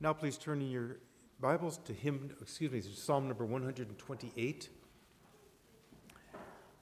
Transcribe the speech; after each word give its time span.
Now, 0.00 0.12
please 0.12 0.38
turn 0.38 0.62
in 0.62 0.70
your 0.70 0.98
Bibles 1.40 1.78
to 1.86 1.92
hymn, 1.92 2.30
excuse 2.40 2.70
me, 2.70 2.80
Psalm 2.80 3.26
number 3.26 3.44
128. 3.44 4.68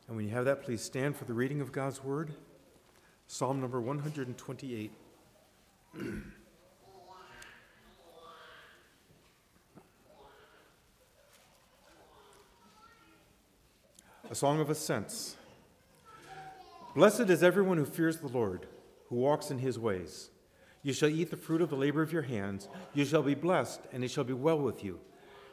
And 0.06 0.16
when 0.16 0.26
you 0.26 0.32
have 0.32 0.44
that, 0.44 0.62
please 0.62 0.82
stand 0.82 1.16
for 1.16 1.24
the 1.24 1.32
reading 1.32 1.62
of 1.62 1.72
God's 1.72 2.04
Word. 2.04 2.34
Psalm 3.26 3.58
number 3.58 3.80
128. 3.80 4.92
A 14.30 14.34
song 14.34 14.60
of 14.60 14.68
ascents. 14.68 15.36
Blessed 16.94 17.30
is 17.30 17.42
everyone 17.42 17.78
who 17.78 17.86
fears 17.86 18.18
the 18.18 18.28
Lord, 18.28 18.66
who 19.08 19.16
walks 19.16 19.50
in 19.50 19.60
his 19.60 19.78
ways. 19.78 20.28
You 20.86 20.92
shall 20.92 21.08
eat 21.08 21.30
the 21.30 21.36
fruit 21.36 21.62
of 21.62 21.68
the 21.68 21.74
labor 21.74 22.00
of 22.00 22.12
your 22.12 22.22
hands. 22.22 22.68
You 22.94 23.04
shall 23.04 23.24
be 23.24 23.34
blessed, 23.34 23.80
and 23.92 24.04
it 24.04 24.08
shall 24.08 24.22
be 24.22 24.32
well 24.32 24.60
with 24.60 24.84
you. 24.84 25.00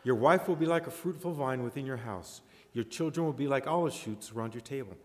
Your 0.03 0.13
wife 0.13 0.47
will 0.47 0.55
be 0.55 0.67
like 0.67 0.85
a 0.85 0.91
fruitful 0.91 1.33
vine 1.33 1.63
within 1.63 1.87
your 1.87 1.97
house. 1.97 2.41
Your 2.71 2.83
children 2.83 3.25
will 3.25 3.33
be 3.33 3.47
like 3.47 3.65
olive 3.65 3.95
shoots 3.95 4.31
around 4.31 4.53
your 4.53 4.61
table. 4.61 4.95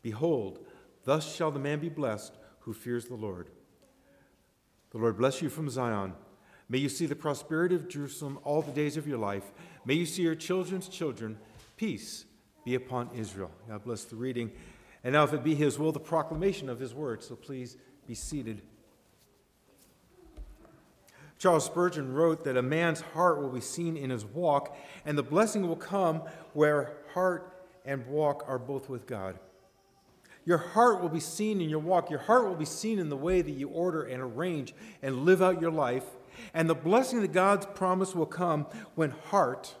Behold, 0.00 0.64
thus 1.02 1.34
shall 1.34 1.50
the 1.50 1.58
man 1.58 1.80
be 1.80 1.88
blessed 1.88 2.36
who 2.60 2.72
fears 2.72 3.06
the 3.06 3.16
Lord. 3.16 3.48
The 4.92 4.98
Lord 4.98 5.18
bless 5.18 5.42
you 5.42 5.48
from 5.48 5.68
Zion. 5.68 6.12
May 6.68 6.78
you 6.78 6.88
see 6.88 7.06
the 7.06 7.16
prosperity 7.16 7.74
of 7.74 7.88
Jerusalem 7.88 8.38
all 8.44 8.62
the 8.62 8.70
days 8.70 8.96
of 8.96 9.08
your 9.08 9.18
life. 9.18 9.50
May 9.84 9.94
you 9.94 10.06
see 10.06 10.22
your 10.22 10.36
children's 10.36 10.86
children. 10.86 11.36
Peace 11.76 12.26
be 12.64 12.76
upon 12.76 13.10
Israel. 13.12 13.50
God 13.68 13.82
bless 13.82 14.04
the 14.04 14.14
reading. 14.14 14.52
And 15.02 15.14
now, 15.14 15.24
if 15.24 15.32
it 15.32 15.42
be 15.42 15.56
His 15.56 15.80
will, 15.80 15.90
the 15.90 15.98
proclamation 15.98 16.68
of 16.68 16.78
His 16.78 16.94
word. 16.94 17.24
So 17.24 17.34
please 17.34 17.76
be 18.06 18.14
seated. 18.14 18.62
Charles 21.44 21.66
Spurgeon 21.66 22.14
wrote 22.14 22.42
that 22.44 22.56
a 22.56 22.62
man's 22.62 23.02
heart 23.02 23.38
will 23.38 23.50
be 23.50 23.60
seen 23.60 23.98
in 23.98 24.08
his 24.08 24.24
walk, 24.24 24.74
and 25.04 25.18
the 25.18 25.22
blessing 25.22 25.68
will 25.68 25.76
come 25.76 26.22
where 26.54 26.94
heart 27.12 27.66
and 27.84 28.06
walk 28.06 28.44
are 28.48 28.58
both 28.58 28.88
with 28.88 29.06
God. 29.06 29.38
Your 30.46 30.56
heart 30.56 31.02
will 31.02 31.10
be 31.10 31.20
seen 31.20 31.60
in 31.60 31.68
your 31.68 31.80
walk. 31.80 32.08
Your 32.08 32.20
heart 32.20 32.48
will 32.48 32.54
be 32.54 32.64
seen 32.64 32.98
in 32.98 33.10
the 33.10 33.16
way 33.18 33.42
that 33.42 33.50
you 33.50 33.68
order 33.68 34.04
and 34.04 34.22
arrange 34.22 34.72
and 35.02 35.26
live 35.26 35.42
out 35.42 35.60
your 35.60 35.70
life. 35.70 36.06
And 36.54 36.66
the 36.66 36.74
blessing 36.74 37.20
that 37.20 37.32
God's 37.32 37.66
promise 37.74 38.14
will 38.14 38.24
come 38.24 38.64
when 38.94 39.10
heart, 39.10 39.74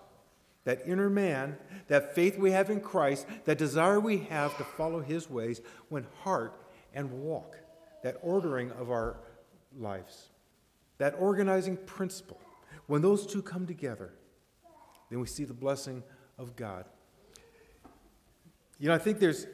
that 0.64 0.82
inner 0.84 1.08
man, 1.08 1.56
that 1.88 2.14
faith 2.14 2.36
we 2.36 2.50
have 2.50 2.68
in 2.68 2.82
Christ, 2.82 3.26
that 3.46 3.56
desire 3.56 3.98
we 3.98 4.18
have 4.18 4.54
to 4.58 4.64
follow 4.64 5.00
his 5.00 5.30
ways, 5.30 5.62
when 5.88 6.06
heart 6.24 6.60
and 6.92 7.10
walk, 7.10 7.56
that 8.02 8.18
ordering 8.20 8.70
of 8.72 8.90
our 8.90 9.16
lives, 9.74 10.28
that 10.98 11.14
organizing 11.18 11.76
principle, 11.76 12.40
when 12.86 13.02
those 13.02 13.26
two 13.26 13.42
come 13.42 13.66
together, 13.66 14.12
then 15.10 15.20
we 15.20 15.26
see 15.26 15.44
the 15.44 15.54
blessing 15.54 16.02
of 16.38 16.56
God. 16.56 16.84
You 18.78 18.88
know, 18.88 18.94
I 18.94 18.98
think 18.98 19.18
there's 19.18 19.46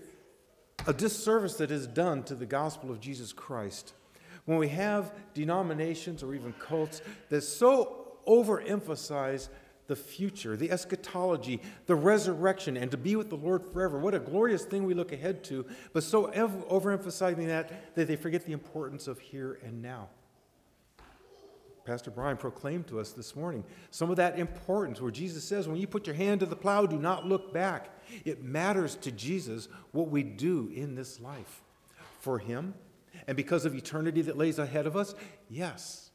a 0.86 0.92
disservice 0.92 1.54
that 1.56 1.70
is 1.70 1.86
done 1.86 2.22
to 2.24 2.34
the 2.34 2.46
gospel 2.46 2.90
of 2.90 3.00
Jesus 3.00 3.32
Christ 3.32 3.92
when 4.46 4.58
we 4.58 4.68
have 4.68 5.12
denominations 5.34 6.22
or 6.22 6.34
even 6.34 6.52
cults 6.54 7.02
that 7.28 7.42
so 7.42 8.16
overemphasize 8.26 9.48
the 9.86 9.96
future, 9.96 10.56
the 10.56 10.70
eschatology, 10.70 11.60
the 11.86 11.94
resurrection, 11.94 12.76
and 12.76 12.90
to 12.92 12.96
be 12.96 13.16
with 13.16 13.28
the 13.28 13.36
Lord 13.36 13.62
forever. 13.72 13.98
What 13.98 14.14
a 14.14 14.20
glorious 14.20 14.64
thing 14.64 14.84
we 14.84 14.94
look 14.94 15.12
ahead 15.12 15.42
to, 15.44 15.66
but 15.92 16.04
so 16.04 16.28
overemphasizing 16.28 17.46
that 17.48 17.94
that 17.96 18.06
they 18.06 18.16
forget 18.16 18.46
the 18.46 18.52
importance 18.52 19.08
of 19.08 19.18
here 19.18 19.58
and 19.64 19.82
now. 19.82 20.08
Pastor 21.90 22.12
Brian 22.12 22.36
proclaimed 22.36 22.86
to 22.86 23.00
us 23.00 23.10
this 23.10 23.34
morning 23.34 23.64
some 23.90 24.10
of 24.10 24.16
that 24.16 24.38
importance 24.38 25.00
where 25.00 25.10
Jesus 25.10 25.42
says, 25.42 25.66
when 25.66 25.76
you 25.76 25.88
put 25.88 26.06
your 26.06 26.14
hand 26.14 26.38
to 26.38 26.46
the 26.46 26.54
plow, 26.54 26.86
do 26.86 26.96
not 26.96 27.26
look 27.26 27.52
back. 27.52 27.88
It 28.24 28.44
matters 28.44 28.94
to 28.98 29.10
Jesus 29.10 29.66
what 29.90 30.08
we 30.08 30.22
do 30.22 30.70
in 30.72 30.94
this 30.94 31.18
life. 31.18 31.62
For 32.20 32.38
Him, 32.38 32.74
and 33.26 33.36
because 33.36 33.64
of 33.64 33.74
eternity 33.74 34.22
that 34.22 34.38
lays 34.38 34.60
ahead 34.60 34.86
of 34.86 34.96
us, 34.96 35.16
yes. 35.48 36.12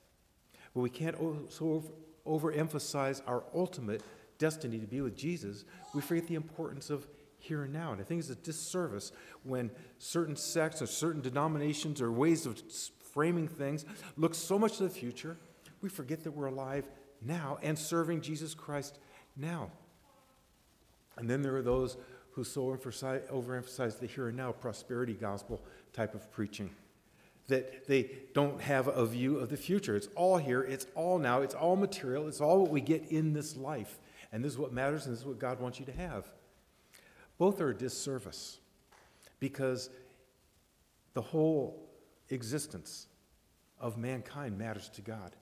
But 0.74 0.80
we 0.80 0.90
can't 0.90 1.18
so 1.50 1.84
overemphasize 2.26 3.22
our 3.28 3.44
ultimate 3.54 4.02
destiny 4.38 4.80
to 4.80 4.88
be 4.88 5.02
with 5.02 5.18
Jesus. 5.18 5.66
We 5.94 6.00
forget 6.00 6.26
the 6.28 6.36
importance 6.36 6.90
of 6.90 7.06
here 7.38 7.66
and 7.66 7.74
now. 7.74 7.92
And 7.92 8.00
I 8.00 8.06
think 8.06 8.20
it's 8.20 8.30
a 8.30 8.36
disservice 8.36 9.12
when 9.44 9.72
certain 9.98 10.38
sects 10.38 10.82
or 10.82 10.88
certain 10.88 11.20
denominations 11.20 12.02
or 12.02 12.14
ways 12.14 12.46
of 12.46 12.62
framing 13.14 13.50
things 13.50 13.84
look 14.16 14.36
so 14.36 14.58
much 14.58 14.78
to 14.78 14.84
the 14.84 14.90
future 14.90 15.36
we 15.82 15.90
forget 15.90 16.24
that 16.24 16.32
we're 16.32 16.48
alive 16.48 16.88
now 17.22 17.58
and 17.62 17.78
serving 17.78 18.22
Jesus 18.22 18.54
Christ 18.54 19.00
now. 19.36 19.72
And 21.18 21.30
then 21.30 21.42
there 21.42 21.56
are 21.56 21.62
those 21.62 21.98
who 22.32 22.44
so 22.44 22.64
overemphasize 22.64 24.00
the 24.00 24.08
here 24.08 24.28
and 24.28 24.38
now 24.38 24.52
prosperity 24.52 25.14
gospel 25.14 25.62
type 25.94 26.14
of 26.14 26.30
preaching. 26.32 26.70
That 27.48 27.88
they 27.88 28.10
don't 28.34 28.60
have 28.60 28.88
a 28.88 29.06
view 29.06 29.38
of 29.38 29.50
the 29.50 29.58
future. 29.58 29.96
It's 29.96 30.10
all 30.16 30.38
here, 30.38 30.62
it's 30.62 30.88
all 30.96 31.20
now, 31.20 31.42
it's 31.42 31.56
all 31.56 31.76
material, 31.76 32.28
it's 32.28 32.42
all 32.42 32.62
what 32.62 32.72
we 32.72 32.82
get 32.82 33.06
in 33.12 33.34
this 33.34 33.56
life. 33.56 34.00
And 34.34 34.44
this 34.44 34.52
is 34.52 34.58
what 34.58 34.74
matters, 34.74 35.06
and 35.06 35.14
this 35.14 35.22
is 35.22 35.26
what 35.26 35.40
God 35.40 35.60
wants 35.62 35.80
you 35.80 35.86
to 35.86 35.94
have. 35.94 36.26
Both 37.38 37.62
are 37.62 37.70
a 37.70 37.76
disservice 37.76 38.60
because 39.40 39.90
the 41.14 41.22
whole 41.22 41.90
existence 42.30 43.08
of 43.80 43.98
mankind 43.98 44.58
matters 44.58 44.90
to 44.90 45.02
God. 45.02 45.36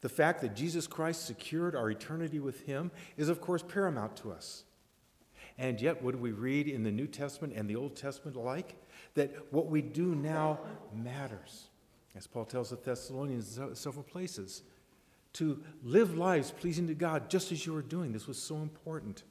The 0.00 0.08
fact 0.08 0.40
that 0.40 0.54
Jesus 0.54 0.86
Christ 0.86 1.26
secured 1.26 1.76
our 1.76 1.90
eternity 1.90 2.40
with 2.40 2.66
Him 2.66 2.90
is, 3.16 3.28
of 3.28 3.40
course, 3.40 3.62
paramount 3.62 4.16
to 4.18 4.32
us. 4.32 4.64
And 5.58 5.80
yet, 5.80 6.02
what 6.02 6.12
do 6.12 6.18
we 6.18 6.32
read 6.32 6.68
in 6.68 6.82
the 6.82 6.90
New 6.90 7.06
Testament 7.06 7.52
and 7.54 7.68
the 7.68 7.76
Old 7.76 7.96
Testament 7.96 8.36
alike? 8.36 8.76
That 9.14 9.52
what 9.52 9.66
we 9.66 9.82
do 9.82 10.14
now 10.14 10.60
matters. 10.94 11.68
As 12.16 12.26
Paul 12.26 12.46
tells 12.46 12.70
the 12.70 12.76
Thessalonians 12.76 13.58
in 13.58 13.74
several 13.74 14.04
places, 14.04 14.62
to 15.34 15.62
live 15.84 16.16
lives 16.16 16.50
pleasing 16.50 16.86
to 16.88 16.94
God 16.94 17.28
just 17.30 17.52
as 17.52 17.64
you 17.64 17.76
are 17.76 17.82
doing. 17.82 18.12
This 18.12 18.26
was 18.26 18.38
so 18.38 18.56
important. 18.56 19.22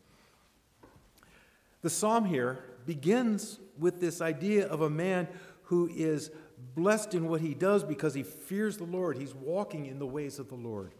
The 1.81 1.89
psalm 1.89 2.25
here 2.25 2.63
begins 2.85 3.59
with 3.77 3.99
this 3.99 4.21
idea 4.21 4.67
of 4.67 4.81
a 4.81 4.89
man 4.89 5.27
who 5.63 5.89
is 5.93 6.31
blessed 6.75 7.13
in 7.13 7.27
what 7.27 7.41
he 7.41 7.53
does 7.53 7.83
because 7.83 8.13
he 8.13 8.23
fears 8.23 8.77
the 8.77 8.83
Lord. 8.83 9.17
He's 9.17 9.33
walking 9.33 9.85
in 9.85 9.99
the 9.99 10.07
ways 10.07 10.39
of 10.39 10.49
the 10.49 10.55
Lord. 10.55 10.93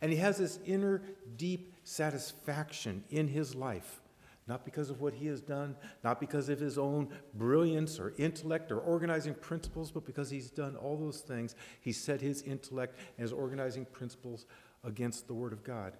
And 0.00 0.10
he 0.10 0.18
has 0.18 0.38
this 0.38 0.58
inner, 0.66 1.02
deep 1.36 1.74
satisfaction 1.84 3.04
in 3.10 3.28
his 3.28 3.54
life, 3.54 4.00
not 4.48 4.64
because 4.64 4.90
of 4.90 5.00
what 5.00 5.14
he 5.14 5.26
has 5.28 5.40
done, 5.40 5.76
not 6.02 6.18
because 6.18 6.48
of 6.48 6.58
his 6.58 6.76
own 6.76 7.08
brilliance 7.34 8.00
or 8.00 8.12
intellect 8.18 8.72
or 8.72 8.78
organizing 8.78 9.34
principles, 9.34 9.92
but 9.92 10.04
because 10.04 10.28
he's 10.30 10.50
done 10.50 10.76
all 10.76 10.96
those 10.96 11.20
things. 11.20 11.54
He 11.80 11.92
set 11.92 12.20
his 12.20 12.42
intellect 12.42 12.96
and 13.16 13.22
his 13.22 13.32
organizing 13.32 13.84
principles 13.86 14.46
against 14.82 15.28
the 15.28 15.34
Word 15.34 15.52
of 15.52 15.62
God 15.62 15.92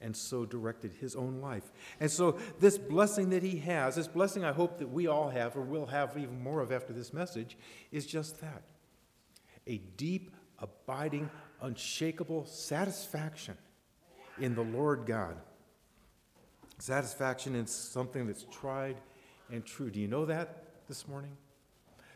and 0.00 0.16
so 0.16 0.44
directed 0.44 0.92
his 1.00 1.14
own 1.14 1.40
life. 1.40 1.70
And 2.00 2.10
so, 2.10 2.38
this 2.58 2.78
blessing 2.78 3.30
that 3.30 3.42
he 3.42 3.58
has, 3.58 3.96
this 3.96 4.08
blessing 4.08 4.44
I 4.44 4.52
hope 4.52 4.78
that 4.78 4.88
we 4.88 5.06
all 5.06 5.28
have, 5.28 5.56
or 5.56 5.62
will 5.62 5.86
have 5.86 6.16
even 6.16 6.42
more 6.42 6.60
of 6.60 6.72
after 6.72 6.92
this 6.92 7.12
message, 7.12 7.56
is 7.92 8.06
just 8.06 8.40
that 8.40 8.62
a 9.66 9.78
deep, 9.96 10.34
abiding, 10.58 11.30
unshakable 11.60 12.46
satisfaction 12.46 13.56
in 14.38 14.54
the 14.54 14.62
Lord 14.62 15.04
God. 15.06 15.36
Satisfaction 16.78 17.54
in 17.54 17.66
something 17.66 18.26
that's 18.26 18.46
tried 18.50 18.96
and 19.50 19.64
true. 19.64 19.90
Do 19.90 20.00
you 20.00 20.08
know 20.08 20.24
that 20.24 20.64
this 20.88 21.06
morning? 21.06 21.36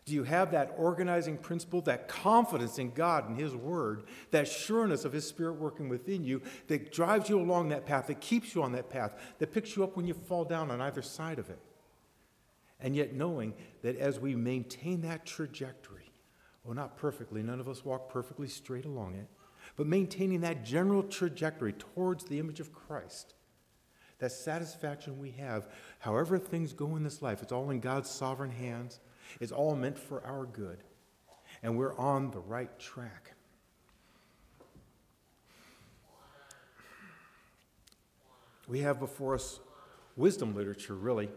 Do 0.05 0.13
you 0.13 0.25
have 0.25 0.51
that 0.51 0.75
organizing 0.77 1.39
principle, 1.39 1.81
that 1.83 2.09
confidence 2.09 2.79
in 2.79 2.91
God 2.91 3.29
and 3.29 3.39
His 3.39 3.57
Word, 3.57 4.05
that 4.33 4.47
sureness 4.47 5.07
of 5.07 5.13
His 5.13 5.27
Spirit 5.27 5.55
working 5.55 5.89
within 5.89 6.25
you 6.25 6.43
that 6.69 6.93
drives 6.93 7.31
you 7.31 7.41
along 7.41 7.71
that 7.71 7.87
path, 7.87 8.09
that 8.09 8.21
keeps 8.21 8.55
you 8.55 8.63
on 8.63 8.73
that 8.73 8.91
path, 8.91 9.15
that 9.39 9.53
picks 9.53 9.77
you 9.77 9.83
up 9.83 9.97
when 9.97 10.07
you 10.07 10.13
fall 10.13 10.45
down 10.45 10.71
on 10.71 10.81
either 10.83 11.01
side 11.01 11.39
of 11.39 11.49
it? 11.49 11.59
And 12.81 12.95
yet, 12.95 13.15
knowing 13.15 13.55
that 13.81 13.97
as 13.97 14.21
we 14.21 14.35
maintain 14.35 15.01
that 15.03 15.25
trajectory, 15.25 16.13
well, 16.65 16.75
not 16.75 16.99
perfectly, 16.99 17.43
none 17.43 17.61
of 17.61 17.69
us 17.69 17.85
walk 17.85 18.11
perfectly 18.11 18.49
straight 18.49 18.85
along 18.85 19.15
it, 19.15 19.27
but 19.77 19.87
maintaining 19.87 20.43
that 20.43 20.65
general 20.65 21.03
trajectory 21.03 21.73
towards 21.73 22.25
the 22.25 22.39
image 22.39 22.61
of 22.61 22.75
Christ, 22.75 23.35
that 24.19 24.33
satisfaction 24.33 25.19
we 25.19 25.31
have, 25.33 25.67
however 26.01 26.39
things 26.39 26.75
go 26.75 26.97
in 26.97 27.05
this 27.05 27.23
life, 27.23 27.43
it's 27.43 27.53
all 27.53 27.71
in 27.71 27.81
God's 27.81 28.11
sovereign 28.11 28.51
hands. 28.51 29.01
It's 29.41 29.53
all 29.53 29.75
meant 29.75 29.99
for 29.99 30.25
our 30.25 30.47
good. 30.47 30.79
And 31.63 31.79
we're 31.79 31.97
on 31.97 32.31
the 32.31 32.41
right 32.41 32.79
track. 32.79 33.35
We 38.67 38.81
have 38.81 38.99
before 38.99 39.35
us 39.35 39.61
wisdom 40.17 40.55
literature, 40.55 40.95
really, 40.95 41.29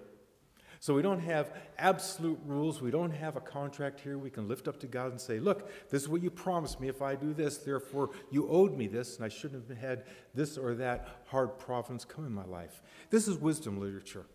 So 0.80 0.94
we 0.94 1.01
don't 1.01 1.22
have 1.22 1.51
absolute 1.80 2.39
rules. 2.45 2.81
We 2.81 2.92
don't 2.92 3.12
have 3.12 3.36
a 3.36 3.42
contract 3.42 4.00
here. 4.00 4.18
We 4.18 4.30
can 4.30 4.48
lift 4.48 4.68
up 4.68 4.80
to 4.81 4.88
God 4.88 5.12
and 5.12 5.19
say, 5.19 5.40
Look, 5.40 5.69
this 5.90 6.04
is 6.04 6.07
what 6.07 6.22
you 6.22 6.30
promised 6.30 6.80
me 6.80 6.88
if 6.88 7.01
I 7.01 7.16
do 7.16 7.33
this. 7.33 7.57
Therefore, 7.57 8.12
you 8.31 8.48
owed 8.48 8.78
me 8.78 8.88
this, 8.88 9.16
and 9.16 9.25
I 9.25 9.30
shouldn't 9.30 9.68
have 9.68 9.78
had 9.78 10.04
this 10.36 10.57
or 10.57 10.75
that 10.75 11.24
hard 11.25 11.57
province 11.57 12.06
come 12.06 12.25
in 12.25 12.31
my 12.31 12.45
life. 12.45 12.81
This 13.10 13.28
is 13.28 13.38
wisdom 13.38 13.80
literature, 13.80 14.25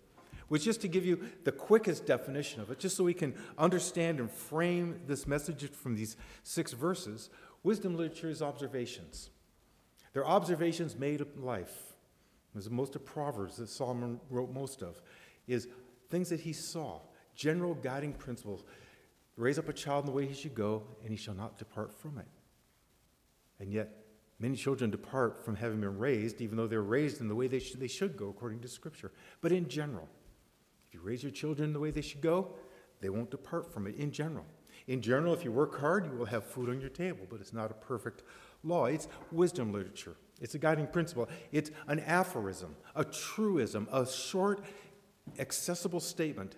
which, 0.52 0.64
just 0.64 0.82
to 0.82 0.88
give 0.88 1.06
you 1.06 1.19
the 1.44 1.50
quickest 1.50 2.04
definition 2.04 2.60
of 2.60 2.70
it, 2.70 2.78
just 2.78 2.94
so 2.94 3.04
we 3.04 3.14
can 3.14 3.34
understand 3.56 4.20
and 4.20 4.31
frame 4.31 5.00
this 5.06 5.26
message 5.26 5.70
from 5.72 5.96
these 5.96 6.14
six 6.43 6.72
verses, 6.72 7.31
wisdom 7.62 7.96
literature 7.96 8.28
is 8.28 8.43
observations. 8.43 9.31
They're 10.12 10.26
observations 10.26 10.94
made 10.94 11.22
of 11.22 11.38
life. 11.38 11.94
As 12.54 12.69
most 12.69 12.94
of 12.94 13.02
Proverbs 13.06 13.56
that 13.56 13.70
Solomon 13.70 14.20
wrote 14.28 14.52
most 14.52 14.82
of, 14.82 15.00
is 15.49 15.69
things 16.10 16.28
that 16.28 16.40
he 16.40 16.52
saw, 16.52 17.00
general 17.34 17.72
guiding 17.72 18.12
principles. 18.12 18.62
Raise 19.38 19.58
up 19.58 19.70
a 19.70 19.72
child 19.72 20.05
in 20.05 20.10
the 20.10 20.12
way 20.14 20.26
he 20.26 20.34
should 20.34 20.55
go, 20.55 20.82
and 21.00 21.10
he 21.10 21.16
shall 21.16 21.32
not 21.32 21.56
depart 21.56 21.98
from 21.98 22.19
it. 22.19 22.28
And 23.58 23.72
yet, 23.72 23.88
many 24.38 24.56
children 24.56 24.90
depart 24.90 25.46
from 25.46 25.56
having 25.56 25.81
been 25.81 25.96
raised, 25.96 26.43
even 26.43 26.58
though 26.58 26.66
they're 26.66 26.82
raised 26.82 27.22
in 27.22 27.28
the 27.28 27.34
way 27.34 27.46
they 27.46 27.58
should, 27.58 27.81
they 27.81 27.88
should 27.88 28.19
go 28.19 28.28
according 28.28 28.60
to 28.60 28.69
Scripture. 28.69 29.12
But 29.40 29.52
in 29.52 29.66
general, 29.66 30.10
if 30.92 30.96
you 30.96 31.00
raise 31.00 31.22
your 31.22 31.32
children 31.32 31.72
the 31.72 31.80
way 31.80 31.90
they 31.90 32.02
should 32.02 32.20
go, 32.20 32.50
they 33.00 33.08
won't 33.08 33.30
depart 33.30 33.72
from 33.72 33.86
it 33.86 33.96
in 33.96 34.12
general. 34.12 34.44
In 34.88 35.00
general, 35.00 35.32
if 35.32 35.42
you 35.42 35.50
work 35.50 35.80
hard, 35.80 36.04
you 36.04 36.12
will 36.12 36.26
have 36.26 36.44
food 36.44 36.68
on 36.68 36.82
your 36.82 36.90
table, 36.90 37.26
but 37.30 37.40
it's 37.40 37.54
not 37.54 37.70
a 37.70 37.74
perfect 37.74 38.22
law. 38.62 38.84
It's 38.84 39.08
wisdom 39.30 39.72
literature. 39.72 40.16
It's 40.42 40.54
a 40.54 40.58
guiding 40.58 40.86
principle. 40.86 41.30
It's 41.50 41.70
an 41.86 42.00
aphorism, 42.00 42.76
a 42.94 43.04
truism, 43.04 43.88
a 43.90 44.06
short 44.06 44.62
accessible 45.38 46.00
statement 46.00 46.56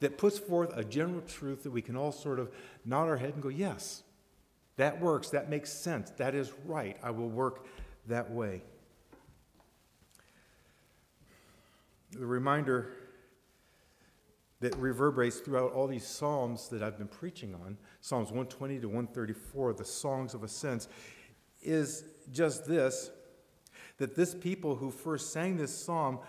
that 0.00 0.18
puts 0.18 0.40
forth 0.40 0.76
a 0.76 0.82
general 0.82 1.20
truth 1.20 1.62
that 1.62 1.70
we 1.70 1.82
can 1.82 1.96
all 1.96 2.10
sort 2.10 2.40
of 2.40 2.50
nod 2.84 3.04
our 3.04 3.16
head 3.16 3.34
and 3.34 3.42
go, 3.42 3.48
yes, 3.48 4.02
that 4.74 5.00
works, 5.00 5.30
that 5.30 5.48
makes 5.48 5.72
sense, 5.72 6.10
that 6.16 6.34
is 6.34 6.52
right, 6.64 6.96
I 7.00 7.12
will 7.12 7.28
work 7.28 7.64
that 8.08 8.28
way. 8.28 8.62
The 12.10 12.26
reminder 12.26 12.90
that 14.60 14.76
reverberates 14.76 15.38
throughout 15.38 15.72
all 15.72 15.86
these 15.86 16.06
Psalms 16.06 16.68
that 16.68 16.82
I've 16.82 16.98
been 16.98 17.08
preaching 17.08 17.54
on, 17.54 17.78
Psalms 18.00 18.28
120 18.28 18.80
to 18.80 18.88
134, 18.88 19.74
the 19.74 19.84
Songs 19.84 20.34
of 20.34 20.42
Ascents, 20.42 20.88
is 21.62 22.04
just 22.32 22.66
this 22.66 23.10
that 23.98 24.14
this 24.14 24.34
people 24.34 24.76
who 24.76 24.90
first 24.90 25.32
sang 25.32 25.56
this 25.56 25.76
psalm 25.76 26.20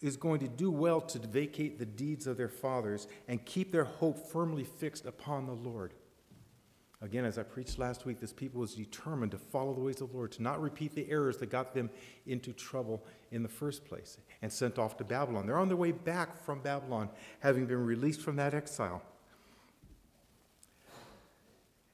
is 0.00 0.16
going 0.16 0.40
to 0.40 0.48
do 0.48 0.70
well 0.70 1.00
to 1.00 1.18
vacate 1.18 1.78
the 1.78 1.86
deeds 1.86 2.26
of 2.26 2.36
their 2.36 2.48
fathers 2.48 3.06
and 3.28 3.44
keep 3.44 3.70
their 3.70 3.84
hope 3.84 4.26
firmly 4.30 4.64
fixed 4.64 5.06
upon 5.06 5.46
the 5.46 5.52
Lord. 5.52 5.94
Again, 7.02 7.26
as 7.26 7.36
I 7.36 7.42
preached 7.42 7.78
last 7.78 8.06
week, 8.06 8.20
this 8.20 8.32
people 8.32 8.60
was 8.60 8.74
determined 8.74 9.32
to 9.32 9.38
follow 9.38 9.74
the 9.74 9.80
ways 9.80 10.00
of 10.00 10.10
the 10.10 10.16
Lord, 10.16 10.32
to 10.32 10.42
not 10.42 10.62
repeat 10.62 10.94
the 10.94 11.08
errors 11.10 11.36
that 11.38 11.50
got 11.50 11.74
them 11.74 11.90
into 12.26 12.52
trouble 12.52 13.04
in 13.30 13.42
the 13.42 13.48
first 13.48 13.84
place 13.84 14.16
and 14.40 14.50
sent 14.50 14.78
off 14.78 14.96
to 14.96 15.04
Babylon. 15.04 15.46
They're 15.46 15.58
on 15.58 15.68
their 15.68 15.76
way 15.76 15.92
back 15.92 16.42
from 16.42 16.60
Babylon, 16.60 17.10
having 17.40 17.66
been 17.66 17.84
released 17.84 18.22
from 18.22 18.36
that 18.36 18.54
exile. 18.54 19.02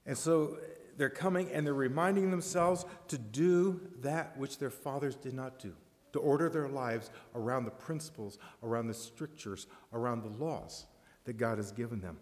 And 0.07 0.17
so 0.17 0.59
they're 0.97 1.11
coming 1.11 1.51
and 1.51 1.67
they're 1.67 1.75
reminding 1.75 2.31
themselves 2.31 2.85
to 3.09 3.19
do 3.19 3.81
that 4.03 4.37
which 4.37 4.59
their 4.59 4.71
fathers 4.71 5.17
did 5.17 5.35
not 5.35 5.59
do 5.59 5.73
to 6.13 6.19
order 6.19 6.49
their 6.49 6.69
lives 6.69 7.11
around 7.35 7.65
the 7.65 7.71
principles, 7.71 8.39
around 8.63 8.87
the 8.87 8.95
strictures, 8.95 9.67
around 9.93 10.23
the 10.23 10.45
laws 10.45 10.87
that 11.25 11.39
God 11.39 11.59
has 11.59 11.73
given 11.73 12.01
them. 12.01 12.19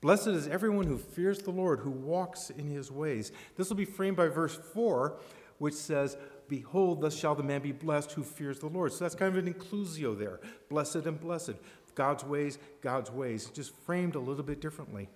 Blessed 0.00 0.28
is 0.28 0.48
everyone 0.48 0.86
who 0.86 0.96
fears 0.96 1.40
the 1.40 1.50
Lord, 1.50 1.80
who 1.80 1.90
walks 1.90 2.50
in 2.50 2.66
his 2.66 2.90
ways. 2.90 3.32
This 3.56 3.68
will 3.68 3.76
be 3.76 3.84
framed 3.84 4.16
by 4.16 4.28
verse 4.28 4.58
4, 4.72 5.18
which 5.58 5.74
says, 5.74 6.16
Behold, 6.48 7.02
thus 7.02 7.16
shall 7.16 7.34
the 7.34 7.42
man 7.42 7.60
be 7.60 7.72
blessed 7.72 8.12
who 8.12 8.22
fears 8.22 8.58
the 8.58 8.66
Lord. 8.66 8.92
So 8.92 9.04
that's 9.04 9.14
kind 9.14 9.36
of 9.36 9.46
an 9.46 9.52
inclusio 9.52 10.18
there. 10.18 10.40
Blessed 10.68 11.06
and 11.06 11.20
blessed. 11.20 11.52
God's 11.94 12.24
ways, 12.24 12.58
God's 12.80 13.10
ways. 13.10 13.50
Just 13.50 13.74
framed 13.84 14.14
a 14.14 14.20
little 14.20 14.42
bit 14.42 14.60
differently. 14.60 15.08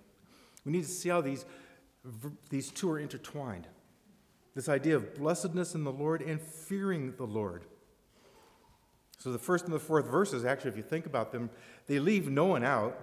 We 0.65 0.71
need 0.71 0.83
to 0.83 0.89
see 0.89 1.09
how 1.09 1.21
these, 1.21 1.45
these 2.49 2.69
two 2.69 2.89
are 2.91 2.99
intertwined. 2.99 3.67
This 4.53 4.69
idea 4.69 4.95
of 4.95 5.15
blessedness 5.15 5.75
in 5.75 5.83
the 5.83 5.91
Lord 5.91 6.21
and 6.21 6.39
fearing 6.39 7.13
the 7.17 7.25
Lord. 7.25 7.65
So 9.17 9.31
the 9.31 9.39
first 9.39 9.65
and 9.65 9.73
the 9.73 9.79
fourth 9.79 10.05
verses, 10.05 10.45
actually, 10.45 10.71
if 10.71 10.77
you 10.77 10.83
think 10.83 11.05
about 11.05 11.31
them, 11.31 11.49
they 11.87 11.99
leave 11.99 12.29
no 12.29 12.45
one 12.45 12.63
out. 12.63 12.97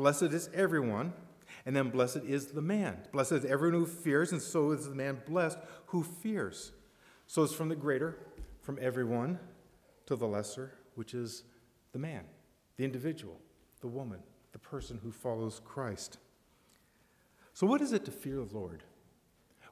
Blessed 0.00 0.32
is 0.32 0.48
everyone, 0.54 1.12
and 1.66 1.76
then 1.76 1.90
blessed 1.90 2.24
is 2.26 2.46
the 2.46 2.62
man. 2.62 2.96
Blessed 3.12 3.32
is 3.32 3.44
everyone 3.44 3.80
who 3.80 3.86
fears, 3.86 4.32
and 4.32 4.40
so 4.40 4.70
is 4.70 4.88
the 4.88 4.94
man 4.94 5.20
blessed 5.26 5.58
who 5.88 6.02
fears. 6.02 6.72
So 7.26 7.42
it's 7.42 7.52
from 7.52 7.68
the 7.68 7.76
greater, 7.76 8.16
from 8.62 8.78
everyone, 8.80 9.38
to 10.06 10.16
the 10.16 10.26
lesser, 10.26 10.72
which 10.94 11.12
is 11.12 11.42
the 11.92 11.98
man, 11.98 12.24
the 12.78 12.84
individual, 12.86 13.38
the 13.82 13.88
woman, 13.88 14.20
the 14.52 14.58
person 14.58 14.98
who 15.02 15.12
follows 15.12 15.60
Christ. 15.66 16.16
So, 17.52 17.66
what 17.66 17.82
is 17.82 17.92
it 17.92 18.06
to 18.06 18.10
fear 18.10 18.36
the 18.36 18.56
Lord? 18.56 18.82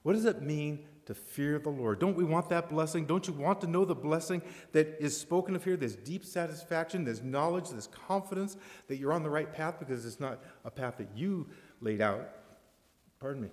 What 0.03 0.13
does 0.13 0.27
it 0.27 0.43
mean 0.43 0.85
to 1.09 1.15
fear 1.15 1.59
the 1.59 1.71
Lord. 1.71 1.99
Don't 1.99 2.19
we 2.19 2.23
want 2.23 2.51
that 2.51 2.69
blessing? 2.69 3.07
Don't 3.07 3.27
you 3.27 3.33
want 3.33 3.63
to 3.63 3.67
know 3.67 3.87
the 3.87 3.95
blessing 3.95 4.43
that 4.73 4.99
is 5.01 5.19
spoken 5.19 5.57
of 5.57 5.65
here? 5.65 5.75
There's 5.75 5.97
deep 5.97 6.23
satisfaction, 6.23 7.03
there's 7.03 7.23
knowledge, 7.23 7.71
there's 7.71 7.87
confidence 7.87 8.59
that 8.89 8.99
you're 8.99 9.15
on 9.15 9.23
the 9.23 9.31
right 9.31 9.51
path 9.51 9.79
because 9.79 10.05
it's 10.05 10.21
not 10.21 10.45
a 10.67 10.71
path 10.71 10.99
that 10.99 11.09
you 11.17 11.47
laid 11.81 12.03
out. 12.03 12.29
Pardon 13.21 13.41
me. 13.41 13.49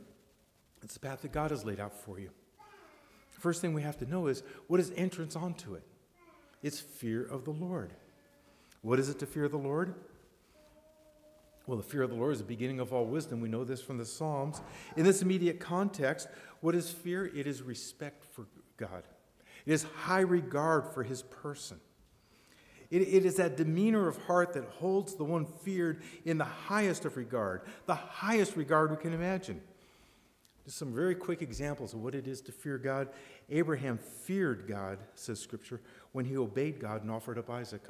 It's 0.84 0.96
the 0.96 1.00
path 1.00 1.22
that 1.22 1.32
God 1.32 1.52
has 1.52 1.64
laid 1.64 1.80
out 1.80 1.96
for 1.98 2.20
you. 2.20 2.30
First 3.30 3.62
thing 3.62 3.74
we 3.74 3.84
have 3.84 3.98
to 4.00 4.06
know 4.06 4.28
is 4.28 4.44
what 4.68 4.82
is 4.82 4.92
entrance 4.98 5.38
onto 5.38 5.76
it? 5.76 5.84
It's 6.62 6.82
fear 6.82 7.24
of 7.24 7.46
the 7.46 7.52
Lord. 7.52 7.94
What 8.82 9.00
is 9.00 9.08
it 9.08 9.18
to 9.20 9.26
fear 9.26 9.48
the 9.48 9.56
Lord? 9.56 9.96
Well, 11.68 11.78
the 11.78 11.84
fear 11.84 12.04
of 12.04 12.12
the 12.12 12.16
Lord 12.16 12.34
is 12.34 12.40
the 12.40 12.46
beginning 12.46 12.80
of 12.80 12.94
all 12.94 13.06
wisdom. 13.06 13.42
We 13.42 13.50
know 13.50 13.64
this 13.64 13.82
from 13.82 13.98
the 13.98 14.06
Psalms. 14.06 14.62
In 14.98 15.04
this 15.04 15.24
immediate 15.24 15.60
context, 15.60 16.28
what 16.66 16.74
is 16.74 16.90
fear? 16.90 17.28
It 17.28 17.46
is 17.46 17.62
respect 17.62 18.26
for 18.26 18.48
God, 18.76 19.04
it 19.68 19.72
is 19.72 19.84
high 19.84 20.22
regard 20.22 20.92
for 20.96 21.04
his 21.04 21.22
person. 21.22 21.80
It, 22.90 23.02
it 23.02 23.24
is 23.24 23.36
that 23.36 23.56
demeanor 23.56 24.08
of 24.08 24.18
heart 24.24 24.54
that 24.54 24.64
holds 24.80 25.14
the 25.14 25.24
one 25.24 25.46
feared 25.46 26.02
in 26.24 26.40
the 26.40 26.44
highest 26.44 27.06
of 27.06 27.18
regard, 27.18 27.62
the 27.86 27.94
highest 27.94 28.56
regard 28.56 28.90
we 28.90 28.98
can 28.98 29.14
imagine. 29.14 29.62
Just 30.64 30.78
some 30.78 30.92
very 30.92 31.14
quick 31.14 31.44
examples 31.44 31.94
of 31.94 32.02
what 32.02 32.16
it 32.16 32.28
is 32.28 32.42
to 32.42 32.52
fear 32.52 32.80
God. 32.80 33.10
Abraham 33.52 34.00
feared 34.00 34.68
God, 34.68 34.98
says 35.14 35.40
Scripture, 35.40 35.82
when 36.14 36.26
he 36.26 36.36
obeyed 36.36 36.80
God 36.80 37.04
and 37.04 37.12
offered 37.12 37.38
up 37.38 37.48
Isaac. 37.52 37.84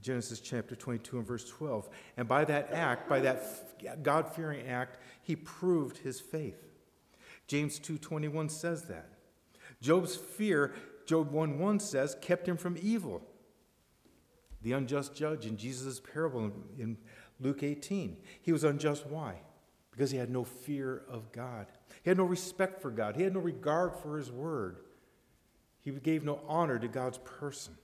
Genesis 0.00 0.38
chapter 0.38 0.76
22 0.76 1.18
and 1.18 1.26
verse 1.26 1.48
12. 1.48 1.88
And 2.16 2.28
by 2.28 2.44
that 2.44 2.70
act, 2.72 3.08
by 3.08 3.18
that 3.20 4.04
God 4.04 4.32
fearing 4.32 4.68
act, 4.68 4.98
he 5.22 5.34
proved 5.34 5.98
his 5.98 6.20
faith. 6.20 6.69
James 7.50 7.80
2:21 7.80 8.48
says 8.48 8.84
that. 8.84 9.08
Job's 9.80 10.14
fear, 10.14 10.72
Job 11.04 11.32
1:1 11.32 11.80
says, 11.80 12.16
kept 12.20 12.46
him 12.46 12.56
from 12.56 12.78
evil. 12.80 13.26
The 14.62 14.70
unjust 14.70 15.16
judge 15.16 15.46
in 15.46 15.56
Jesus' 15.56 15.98
parable 15.98 16.52
in 16.78 16.96
Luke 17.40 17.64
18. 17.64 18.22
He 18.40 18.52
was 18.52 18.62
unjust. 18.62 19.04
Why? 19.04 19.40
Because 19.90 20.12
he 20.12 20.18
had 20.18 20.30
no 20.30 20.44
fear 20.44 21.02
of 21.08 21.32
God. 21.32 21.66
He 22.04 22.10
had 22.10 22.18
no 22.18 22.24
respect 22.24 22.80
for 22.80 22.92
God. 22.92 23.16
He 23.16 23.24
had 23.24 23.34
no 23.34 23.40
regard 23.40 23.96
for 23.96 24.16
his 24.16 24.30
word. 24.30 24.78
He 25.80 25.90
gave 25.90 26.22
no 26.22 26.38
honor 26.46 26.78
to 26.78 26.86
God's 26.86 27.18
person. 27.18 27.76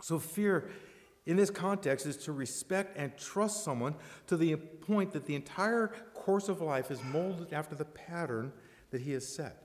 So, 0.00 0.18
fear 0.18 0.68
in 1.24 1.36
this 1.36 1.50
context 1.50 2.04
is 2.04 2.16
to 2.16 2.32
respect 2.32 2.96
and 2.96 3.16
trust 3.16 3.62
someone 3.62 3.94
to 4.26 4.36
the 4.36 4.56
point 4.56 5.12
that 5.12 5.26
the 5.26 5.36
entire 5.36 5.92
course 6.24 6.48
of 6.48 6.60
life 6.60 6.90
is 6.90 7.02
molded 7.04 7.52
after 7.52 7.74
the 7.74 7.84
pattern 7.84 8.52
that 8.90 9.00
he 9.00 9.12
has 9.12 9.26
set. 9.26 9.62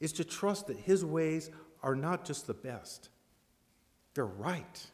Is 0.00 0.12
to 0.14 0.24
trust 0.24 0.68
that 0.68 0.76
his 0.76 1.04
ways 1.04 1.50
are 1.82 1.96
not 1.96 2.24
just 2.24 2.46
the 2.46 2.54
best, 2.54 3.08
they're 4.14 4.26
right. 4.26 4.86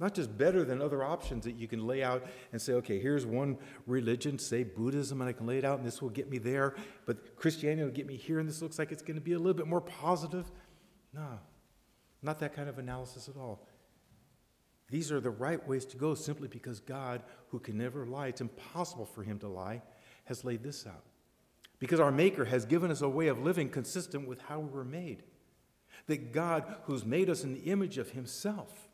Not 0.00 0.14
just 0.14 0.38
better 0.38 0.64
than 0.64 0.80
other 0.80 1.02
options 1.02 1.44
that 1.44 1.56
you 1.56 1.66
can 1.66 1.84
lay 1.84 2.04
out 2.04 2.24
and 2.52 2.62
say, 2.62 2.74
okay, 2.74 3.00
here's 3.00 3.26
one 3.26 3.58
religion, 3.86 4.38
say 4.38 4.62
Buddhism, 4.62 5.20
and 5.20 5.28
I 5.28 5.32
can 5.32 5.44
lay 5.44 5.58
it 5.58 5.64
out 5.64 5.78
and 5.78 5.86
this 5.86 6.00
will 6.00 6.10
get 6.10 6.30
me 6.30 6.38
there, 6.38 6.76
but 7.04 7.34
Christianity 7.34 7.82
will 7.82 7.90
get 7.90 8.06
me 8.06 8.16
here 8.16 8.38
and 8.38 8.48
this 8.48 8.62
looks 8.62 8.78
like 8.78 8.92
it's 8.92 9.02
going 9.02 9.16
to 9.16 9.20
be 9.20 9.32
a 9.32 9.38
little 9.38 9.54
bit 9.54 9.66
more 9.66 9.80
positive. 9.80 10.52
No, 11.12 11.40
not 12.22 12.38
that 12.38 12.54
kind 12.54 12.68
of 12.68 12.78
analysis 12.78 13.28
at 13.28 13.36
all. 13.36 13.66
These 14.90 15.12
are 15.12 15.20
the 15.20 15.30
right 15.30 15.66
ways 15.68 15.84
to 15.86 15.96
go 15.96 16.14
simply 16.14 16.48
because 16.48 16.80
God, 16.80 17.22
who 17.50 17.58
can 17.58 17.76
never 17.76 18.06
lie, 18.06 18.28
it's 18.28 18.40
impossible 18.40 19.04
for 19.04 19.22
him 19.22 19.38
to 19.40 19.48
lie, 19.48 19.82
has 20.24 20.44
laid 20.44 20.62
this 20.62 20.86
out. 20.86 21.04
Because 21.78 22.00
our 22.00 22.10
Maker 22.10 22.46
has 22.46 22.64
given 22.64 22.90
us 22.90 23.02
a 23.02 23.08
way 23.08 23.28
of 23.28 23.38
living 23.40 23.68
consistent 23.68 24.26
with 24.26 24.40
how 24.42 24.60
we 24.60 24.70
were 24.70 24.84
made. 24.84 25.22
That 26.06 26.32
God, 26.32 26.76
who's 26.84 27.04
made 27.04 27.28
us 27.28 27.44
in 27.44 27.52
the 27.52 27.70
image 27.70 27.98
of 27.98 28.10
himself, 28.10 28.88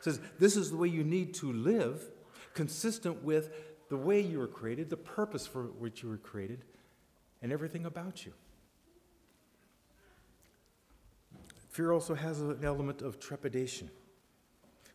says 0.00 0.20
this 0.38 0.56
is 0.56 0.70
the 0.70 0.76
way 0.76 0.88
you 0.88 1.04
need 1.04 1.34
to 1.34 1.52
live, 1.52 2.02
consistent 2.54 3.22
with 3.22 3.50
the 3.88 3.96
way 3.96 4.20
you 4.20 4.38
were 4.38 4.48
created, 4.48 4.90
the 4.90 4.96
purpose 4.96 5.46
for 5.46 5.64
which 5.64 6.02
you 6.02 6.08
were 6.08 6.18
created, 6.18 6.64
and 7.42 7.52
everything 7.52 7.86
about 7.86 8.26
you. 8.26 8.32
Fear 11.70 11.92
also 11.92 12.14
has 12.14 12.40
an 12.40 12.64
element 12.64 13.02
of 13.02 13.20
trepidation. 13.20 13.88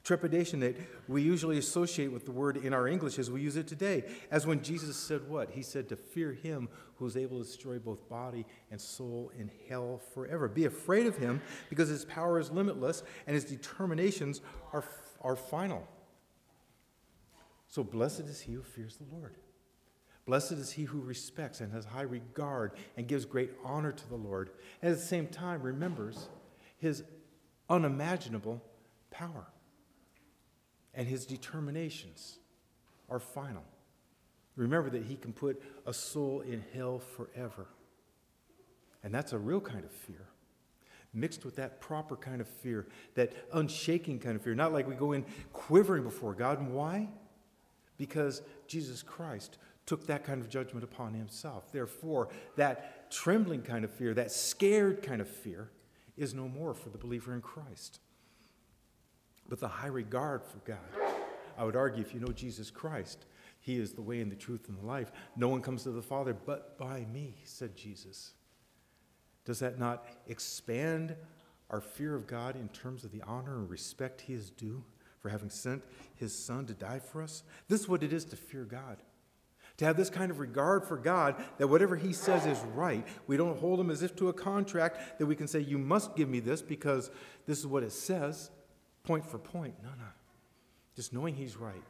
Trepidation 0.04 0.60
that 0.60 0.76
we 1.08 1.22
usually 1.22 1.58
associate 1.58 2.12
with 2.12 2.26
the 2.26 2.32
word 2.32 2.58
in 2.58 2.74
our 2.74 2.90
English 2.90 3.18
as 3.18 3.32
we 3.32 3.40
use 3.40 3.56
it 3.56 3.68
today. 3.68 4.04
As 4.32 4.46
when 4.46 4.62
Jesus 4.62 4.98
said 4.98 5.30
what? 5.30 5.52
He 5.52 5.64
said 5.64 5.88
to 5.90 5.96
fear 5.96 6.34
him 6.34 6.68
who 6.98 7.06
is 7.06 7.16
able 7.16 7.38
to 7.40 7.46
destroy 7.46 7.80
both 7.80 8.10
body 8.10 8.46
and 8.70 8.82
soul 8.82 9.32
in 9.40 9.50
hell 9.70 10.02
forever. 10.14 10.50
Be 10.50 10.66
afraid 10.66 11.06
of 11.06 11.16
him 11.16 11.42
because 11.70 11.88
his 11.88 12.04
power 12.04 12.38
is 12.38 12.52
limitless 12.52 13.04
and 13.28 13.34
his 13.34 13.46
determinations 13.46 14.42
are, 14.74 14.84
are 15.22 15.38
final. 15.38 15.88
So 17.70 17.82
blessed 17.82 18.22
is 18.22 18.42
he 18.42 18.54
who 18.54 18.62
fears 18.62 18.98
the 18.98 19.16
Lord. 19.16 19.38
Blessed 20.26 20.54
is 20.54 20.72
he 20.74 20.84
who 20.84 21.00
respects 21.00 21.62
and 21.62 21.72
has 21.72 21.86
high 21.86 22.02
regard 22.02 22.74
and 22.98 23.08
gives 23.08 23.24
great 23.24 23.52
honor 23.64 23.92
to 23.92 24.10
the 24.10 24.16
Lord, 24.16 24.52
and 24.82 24.92
at 24.92 24.98
the 24.98 25.04
same 25.04 25.28
time 25.28 25.62
remembers 25.62 26.30
his 26.78 27.04
unimaginable 27.70 28.62
power 29.10 29.48
and 30.94 31.08
his 31.08 31.26
determinations 31.26 32.38
are 33.10 33.20
final. 33.20 33.64
Remember 34.56 34.90
that 34.92 35.04
he 35.04 35.16
can 35.16 35.34
put 35.34 35.62
a 35.86 35.94
soul 35.94 36.42
in 36.42 36.64
hell 36.74 37.00
forever. 37.00 37.68
And 39.04 39.14
that's 39.14 39.34
a 39.34 39.38
real 39.38 39.60
kind 39.60 39.84
of 39.84 39.92
fear, 39.92 40.28
mixed 41.14 41.44
with 41.44 41.56
that 41.56 41.82
proper 41.82 42.16
kind 42.16 42.40
of 42.40 42.48
fear, 42.48 42.88
that 43.16 43.34
unshaking 43.54 44.20
kind 44.20 44.36
of 44.36 44.42
fear. 44.42 44.56
Not 44.56 44.72
like 44.72 44.88
we 44.88 44.96
go 44.96 45.12
in 45.12 45.26
quivering 45.52 46.04
before 46.04 46.34
God. 46.34 46.60
And 46.60 46.74
why? 46.74 47.10
Because 47.98 48.42
Jesus 48.68 49.02
Christ 49.02 49.58
took 49.86 50.08
that 50.08 50.24
kind 50.24 50.40
of 50.40 50.50
judgment 50.50 50.84
upon 50.84 51.14
himself. 51.14 51.72
Therefore, 51.72 52.30
that 52.56 53.12
trembling 53.12 53.64
kind 53.64 53.84
of 53.84 53.92
fear, 53.92 54.14
that 54.14 54.32
scared 54.32 55.02
kind 55.02 55.20
of 55.20 55.28
fear, 55.28 55.70
is 56.16 56.34
no 56.34 56.48
more 56.48 56.74
for 56.74 56.90
the 56.90 56.98
believer 56.98 57.34
in 57.34 57.42
Christ 57.42 58.00
but 59.50 59.60
the 59.60 59.68
high 59.68 59.88
regard 59.88 60.44
for 60.44 60.58
God. 60.60 60.78
I 61.58 61.64
would 61.64 61.76
argue 61.76 62.02
if 62.02 62.14
you 62.14 62.20
know 62.20 62.32
Jesus 62.34 62.72
Christ, 62.72 63.26
He 63.60 63.78
is 63.78 63.94
the 63.94 64.02
way 64.02 64.20
and 64.22 64.32
the 64.32 64.36
truth 64.36 64.68
and 64.68 64.78
the 64.78 64.86
life. 64.86 65.12
No 65.36 65.50
one 65.50 65.62
comes 65.62 65.84
to 65.84 65.92
the 65.92 66.02
Father 66.02 66.34
but 66.34 66.78
by 66.78 67.06
me, 67.12 67.36
said 67.44 67.76
Jesus. 67.76 68.34
Does 69.46 69.60
that 69.60 69.78
not 69.78 70.06
expand 70.28 71.16
our 71.70 71.82
fear 71.82 72.16
of 72.16 72.28
God 72.28 72.56
in 72.56 72.70
terms 72.70 73.04
of 73.04 73.12
the 73.12 73.22
honor 73.24 73.58
and 73.58 73.70
respect 73.70 74.22
He 74.22 74.34
is 74.34 74.50
due 74.50 74.84
for 75.20 75.30
having 75.30 75.50
sent 75.50 75.84
His 76.16 76.38
Son 76.38 76.66
to 76.68 76.74
die 76.74 77.00
for 77.00 77.22
us? 77.22 77.44
This 77.68 77.82
is 77.82 77.90
what 77.90 78.04
it 78.04 78.14
is 78.14 78.26
to 78.26 78.36
fear 78.36 78.64
God. 78.64 78.98
To 79.78 79.86
have 79.86 79.98
this 79.98 80.12
kind 80.12 80.30
of 80.30 80.40
regard 80.40 80.86
for 80.86 80.98
God 80.98 81.36
that 81.58 81.68
whatever 81.68 81.96
He 81.96 82.14
says 82.14 82.46
is 82.46 82.60
right. 82.76 83.06
We 83.28 83.38
don't 83.38 83.60
hold 83.60 83.80
Him 83.80 83.90
as 83.90 84.02
if 84.02 84.16
to 84.18 84.30
a 84.30 84.34
contract 84.34 85.20
that 85.20 85.26
we 85.26 85.36
can 85.36 85.48
say, 85.48 85.60
You 85.60 85.78
must 85.78 86.16
give 86.16 86.30
me 86.30 86.40
this 86.40 86.62
because 86.62 87.10
this 87.46 87.60
is 87.60 87.68
what 87.68 87.84
it 87.84 87.92
says 87.92 88.50
point 89.04 89.26
for 89.26 89.38
point. 89.38 89.76
No, 89.84 89.90
no. 89.90 90.12
Just 90.96 91.14
knowing 91.14 91.36
He's 91.36 91.58
right, 91.58 91.84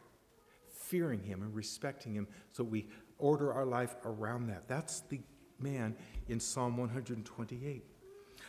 fearing 0.73 1.21
Him 1.21 1.41
and 1.41 1.53
respecting 1.53 2.13
Him 2.13 2.27
so 2.51 2.63
we 2.63 2.87
order 3.19 3.53
our 3.53 3.65
life 3.65 3.95
around 4.05 4.47
that. 4.47 4.67
That's 4.67 5.01
the 5.01 5.19
man 5.59 5.95
in 6.27 6.39
Psalm 6.39 6.77
128. 6.77 7.83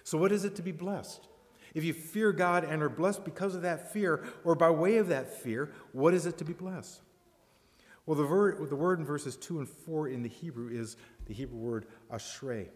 So, 0.03 0.19
what 0.19 0.33
is 0.33 0.45
it 0.45 0.55
to 0.57 0.63
be 0.63 0.73
blessed? 0.73 1.29
If 1.75 1.85
you 1.85 1.93
fear 1.93 2.33
God 2.33 2.65
and 2.65 2.83
are 2.83 2.89
blessed 2.89 3.25
because 3.25 3.55
of 3.55 3.63
that 3.63 3.93
fear 3.93 4.25
or 4.45 4.55
by 4.55 4.71
way 4.71 4.99
of 4.99 5.09
that 5.09 5.43
fear, 5.43 5.73
what 5.93 6.15
is 6.15 6.25
it 6.25 6.39
to 6.39 6.45
be 6.45 6.53
blessed? 6.53 7.01
Well, 8.07 8.17
the, 8.17 8.25
ver- 8.25 8.67
the 8.67 8.77
word 8.77 9.01
in 9.01 9.05
verses 9.05 9.37
2 9.37 9.61
and 9.61 9.69
4 9.69 10.09
in 10.09 10.23
the 10.23 10.29
Hebrew 10.29 10.69
is 10.69 10.97
the 11.27 11.35
Hebrew 11.35 11.59
word 11.59 11.87
ashrei, 12.13 12.69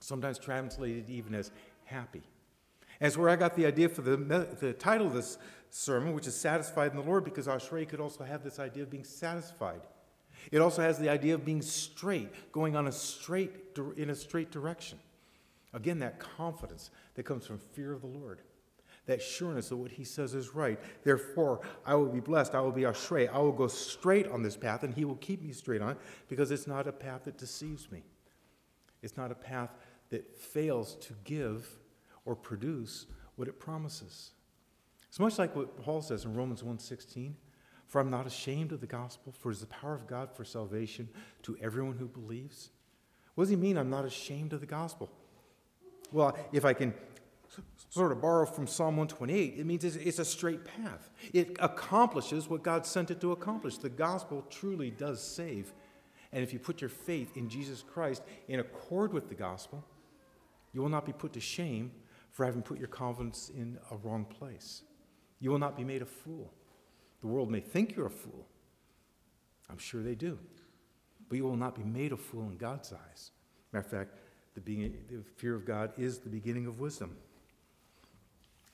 sometimes 0.00 0.38
translated 0.38 1.08
even 1.08 1.34
as 1.34 1.50
happy. 1.84 2.22
And 3.00 3.06
it's 3.06 3.16
where 3.16 3.30
I 3.30 3.36
got 3.36 3.56
the 3.56 3.66
idea 3.66 3.88
for 3.88 4.02
the, 4.02 4.16
the 4.60 4.74
title 4.74 5.06
of 5.06 5.14
this 5.14 5.38
sermon, 5.70 6.12
which 6.12 6.26
is 6.26 6.34
Satisfied 6.34 6.90
in 6.90 6.96
the 6.98 7.02
Lord, 7.02 7.24
because 7.24 7.46
Ashrei 7.46 7.88
could 7.88 8.00
also 8.00 8.24
have 8.24 8.44
this 8.44 8.58
idea 8.58 8.82
of 8.82 8.90
being 8.90 9.04
satisfied. 9.04 9.80
It 10.50 10.60
also 10.60 10.82
has 10.82 10.98
the 10.98 11.08
idea 11.08 11.34
of 11.34 11.44
being 11.44 11.62
straight, 11.62 12.52
going 12.52 12.76
on 12.76 12.86
a 12.86 12.92
straight, 12.92 13.78
in 13.96 14.10
a 14.10 14.14
straight 14.14 14.50
direction. 14.50 14.98
Again, 15.72 15.98
that 16.00 16.18
confidence 16.18 16.90
that 17.14 17.22
comes 17.22 17.46
from 17.46 17.58
fear 17.58 17.92
of 17.92 18.00
the 18.00 18.06
Lord, 18.06 18.40
that 19.06 19.22
sureness 19.22 19.68
that 19.68 19.76
what 19.76 19.92
he 19.92 20.04
says 20.04 20.34
is 20.34 20.54
right. 20.54 20.78
Therefore, 21.04 21.60
I 21.86 21.94
will 21.94 22.08
be 22.08 22.20
blessed. 22.20 22.54
I 22.54 22.60
will 22.60 22.72
be 22.72 22.82
Ashrei. 22.82 23.32
I 23.32 23.38
will 23.38 23.52
go 23.52 23.68
straight 23.68 24.26
on 24.28 24.42
this 24.42 24.56
path, 24.56 24.82
and 24.82 24.92
he 24.92 25.04
will 25.04 25.16
keep 25.16 25.42
me 25.42 25.52
straight 25.52 25.80
on 25.80 25.90
it 25.90 25.98
because 26.28 26.50
it's 26.50 26.66
not 26.66 26.86
a 26.88 26.92
path 26.92 27.24
that 27.24 27.38
deceives 27.38 27.90
me. 27.90 28.02
It's 29.02 29.16
not 29.16 29.30
a 29.30 29.34
path 29.34 29.70
that 30.10 30.36
fails 30.36 30.96
to 30.96 31.14
give 31.24 31.79
or 32.24 32.34
produce 32.34 33.06
what 33.36 33.48
it 33.48 33.58
promises. 33.58 34.32
It's 35.08 35.18
much 35.18 35.38
like 35.38 35.56
what 35.56 35.76
Paul 35.82 36.02
says 36.02 36.24
in 36.24 36.34
Romans 36.34 36.62
1:16, 36.62 37.36
"For 37.86 38.00
I'm 38.00 38.10
not 38.10 38.26
ashamed 38.26 38.72
of 38.72 38.80
the 38.80 38.86
gospel, 38.86 39.32
for 39.32 39.50
it 39.50 39.54
is 39.54 39.60
the 39.60 39.66
power 39.66 39.94
of 39.94 40.06
God 40.06 40.32
for 40.32 40.44
salvation 40.44 41.08
to 41.42 41.56
everyone 41.58 41.96
who 41.96 42.06
believes." 42.06 42.70
What 43.34 43.44
does 43.44 43.50
he 43.50 43.56
mean 43.56 43.76
I'm 43.76 43.90
not 43.90 44.04
ashamed 44.04 44.52
of 44.52 44.60
the 44.60 44.66
gospel? 44.66 45.10
Well, 46.12 46.36
if 46.52 46.64
I 46.64 46.74
can 46.74 46.94
sort 47.88 48.12
of 48.12 48.20
borrow 48.20 48.46
from 48.46 48.66
Psalm 48.66 48.96
128, 48.96 49.58
it 49.58 49.66
means 49.66 49.84
it's 49.84 50.18
a 50.18 50.24
straight 50.24 50.64
path. 50.64 51.10
It 51.32 51.56
accomplishes 51.58 52.48
what 52.48 52.62
God 52.62 52.86
sent 52.86 53.10
it 53.10 53.20
to 53.20 53.32
accomplish. 53.32 53.78
The 53.78 53.88
gospel 53.88 54.42
truly 54.50 54.90
does 54.90 55.20
save. 55.20 55.72
And 56.32 56.44
if 56.44 56.52
you 56.52 56.60
put 56.60 56.80
your 56.80 56.90
faith 56.90 57.36
in 57.36 57.48
Jesus 57.48 57.82
Christ 57.82 58.22
in 58.46 58.60
accord 58.60 59.12
with 59.12 59.28
the 59.28 59.34
gospel, 59.34 59.84
you 60.72 60.80
will 60.80 60.88
not 60.88 61.04
be 61.04 61.12
put 61.12 61.32
to 61.32 61.40
shame 61.40 61.90
for 62.40 62.46
having 62.46 62.62
put 62.62 62.78
your 62.78 62.88
confidence 62.88 63.50
in 63.54 63.76
a 63.90 63.96
wrong 63.98 64.24
place. 64.24 64.80
You 65.40 65.50
will 65.50 65.58
not 65.58 65.76
be 65.76 65.84
made 65.84 66.00
a 66.00 66.06
fool. 66.06 66.50
The 67.20 67.26
world 67.26 67.50
may 67.50 67.60
think 67.60 67.94
you're 67.94 68.06
a 68.06 68.10
fool. 68.10 68.46
I'm 69.68 69.76
sure 69.76 70.02
they 70.02 70.14
do. 70.14 70.38
But 71.28 71.36
you 71.36 71.44
will 71.44 71.54
not 71.54 71.74
be 71.74 71.84
made 71.84 72.12
a 72.12 72.16
fool 72.16 72.48
in 72.48 72.56
God's 72.56 72.94
eyes. 72.94 73.32
Matter 73.74 73.84
of 73.84 73.90
fact, 73.90 74.14
the, 74.54 74.62
being, 74.62 74.90
the 75.10 75.22
fear 75.36 75.54
of 75.54 75.66
God 75.66 75.92
is 75.98 76.20
the 76.20 76.30
beginning 76.30 76.64
of 76.64 76.80
wisdom. 76.80 77.14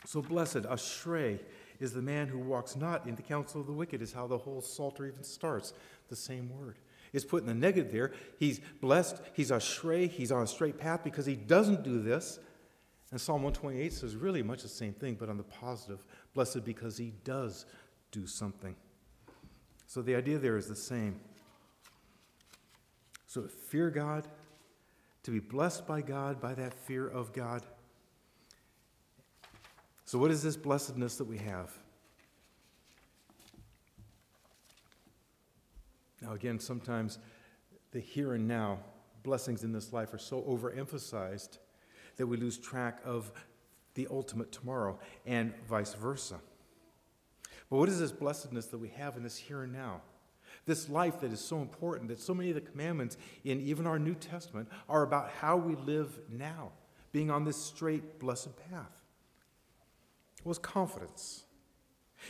So 0.05 0.23
blessed, 0.23 0.59
Ashrei, 0.59 1.41
is 1.81 1.93
the 1.93 2.03
man 2.03 2.29
who 2.29 2.39
walks 2.39 2.77
not 2.77 3.05
in 3.09 3.17
the 3.17 3.23
counsel 3.23 3.63
of 3.63 3.67
the 3.67 3.73
wicked, 3.73 4.01
is 4.01 4.13
how 4.13 4.29
the 4.29 4.39
whole 4.39 4.61
Psalter 4.61 5.07
even 5.07 5.25
starts, 5.25 5.73
the 6.09 6.15
same 6.15 6.57
word. 6.57 6.77
It's 7.13 7.25
put 7.25 7.43
in 7.43 7.49
the 7.49 7.55
negative 7.55 7.91
there. 7.91 8.13
He's 8.39 8.61
blessed, 8.81 9.21
he's 9.33 9.51
Ashrei, 9.51 10.09
he's 10.09 10.31
on 10.31 10.45
a 10.45 10.47
straight 10.47 10.79
path 10.79 11.03
because 11.03 11.27
he 11.27 11.35
doesn't 11.35 11.83
do 11.83 12.01
this. 12.01 12.39
And 13.13 13.21
Psalm 13.21 13.43
128 13.43 13.93
says 13.93 14.17
really 14.17 14.43
much 14.43 14.63
the 14.63 14.69
same 14.69 14.93
thing, 14.93 15.17
but 15.19 15.29
on 15.29 15.37
the 15.37 15.45
positive 15.45 16.05
blessed 16.35 16.65
because 16.65 16.97
he 16.97 17.13
does 17.25 17.67
do 18.11 18.27
something. 18.27 18.75
So 19.87 20.03
the 20.03 20.17
idea 20.17 20.39
there 20.39 20.57
is 20.57 20.67
the 20.67 20.77
same. 20.77 21.21
So 23.27 23.43
to 23.43 23.49
fear 23.49 23.91
God, 23.91 24.27
to 25.23 25.31
be 25.31 25.41
blessed 25.41 25.87
by 25.87 26.03
God, 26.03 26.41
by 26.41 26.55
that 26.55 26.73
fear 26.73 27.09
of 27.09 27.33
God. 27.33 27.63
So, 30.05 30.19
what 30.19 30.31
is 30.31 30.41
this 30.41 30.57
blessedness 30.57 31.17
that 31.17 31.25
we 31.25 31.39
have? 31.39 31.77
Now, 36.23 36.33
again, 36.35 36.61
sometimes 36.61 37.19
the 37.91 37.99
here 37.99 38.35
and 38.35 38.47
now 38.47 38.79
blessings 39.25 39.65
in 39.65 39.73
this 39.73 39.93
life 39.93 40.15
are 40.15 40.19
so 40.19 40.43
overemphasized 40.43 41.59
that 42.17 42.27
we 42.27 42.37
lose 42.37 42.59
track 42.59 43.01
of 43.05 43.31
the 43.95 44.07
ultimate 44.11 44.53
tomorrow 44.53 44.99
and 45.25 45.53
vice 45.69 45.95
versa. 45.95 46.37
But 47.71 47.77
what 47.79 47.89
is 47.89 47.99
this 47.99 48.13
blessedness 48.13 48.67
that 48.67 48.79
we 48.79 48.89
have 48.91 49.17
in 49.17 49.23
this 49.23 49.37
here 49.37 49.63
and 49.63 49.73
now? 49.73 50.03
This 50.67 50.89
life 50.89 51.21
that 51.21 51.33
is 51.33 51.41
so 51.41 51.59
important, 51.59 52.09
that 52.09 52.21
so 52.21 52.35
many 52.35 52.51
of 52.51 52.55
the 52.55 52.61
commandments 52.61 53.17
in 53.45 53.61
even 53.61 53.87
our 53.87 53.99
New 53.99 54.15
Testament 54.15 54.69
are 54.89 55.03
about 55.03 55.31
how 55.31 55.57
we 55.57 55.77
live 55.77 56.19
now, 56.31 56.73
being 57.13 57.31
on 57.31 57.45
this 57.45 57.57
straight, 57.57 58.19
blessed 58.19 58.57
path. 58.71 58.91
Was 60.45 60.59
confidence. 60.59 61.45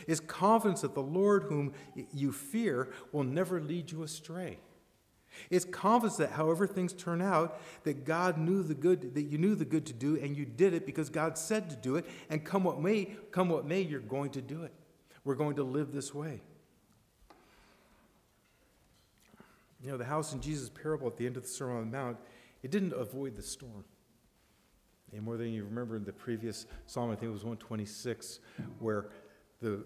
Is 0.07 0.19
confidence 0.19 0.81
that 0.81 0.95
the 0.95 1.01
Lord 1.01 1.43
whom 1.43 1.73
you 2.13 2.31
fear 2.31 2.89
will 3.11 3.23
never 3.23 3.61
lead 3.61 3.91
you 3.91 4.03
astray. 4.03 4.59
It's 5.49 5.65
confidence 5.65 6.17
that 6.17 6.31
however 6.31 6.67
things 6.67 6.93
turn 6.93 7.21
out, 7.21 7.59
that 7.83 8.05
God 8.05 8.37
knew 8.37 8.63
the 8.63 8.73
good, 8.73 9.13
that 9.15 9.23
you 9.23 9.37
knew 9.37 9.55
the 9.55 9.65
good 9.65 9.85
to 9.87 9.93
do, 9.93 10.17
and 10.17 10.35
you 10.35 10.45
did 10.45 10.73
it 10.73 10.85
because 10.85 11.09
God 11.09 11.37
said 11.37 11.69
to 11.69 11.75
do 11.75 11.95
it, 11.95 12.05
and 12.29 12.43
come 12.43 12.63
what 12.63 12.81
may, 12.81 13.15
come 13.31 13.49
what 13.49 13.65
may, 13.65 13.81
you're 13.81 13.99
going 13.99 14.31
to 14.31 14.41
do 14.41 14.63
it. 14.63 14.73
We're 15.23 15.35
going 15.35 15.55
to 15.57 15.63
live 15.63 15.91
this 15.91 16.13
way. 16.13 16.41
You 19.83 19.91
know, 19.91 19.97
the 19.97 20.05
house 20.05 20.33
in 20.33 20.41
Jesus' 20.41 20.69
parable 20.69 21.07
at 21.07 21.17
the 21.17 21.25
end 21.25 21.37
of 21.37 21.43
the 21.43 21.49
Sermon 21.49 21.77
on 21.77 21.91
the 21.91 21.97
Mount, 21.97 22.17
it 22.63 22.71
didn't 22.71 22.93
avoid 22.93 23.35
the 23.35 23.43
storm. 23.43 23.83
Any 25.11 25.21
more 25.21 25.37
than 25.37 25.53
you 25.53 25.63
remember 25.63 25.95
in 25.95 26.03
the 26.03 26.11
previous 26.11 26.65
psalm, 26.85 27.11
I 27.11 27.15
think 27.15 27.29
it 27.29 27.33
was 27.33 27.43
126, 27.43 28.39
where 28.79 29.09
the, 29.61 29.83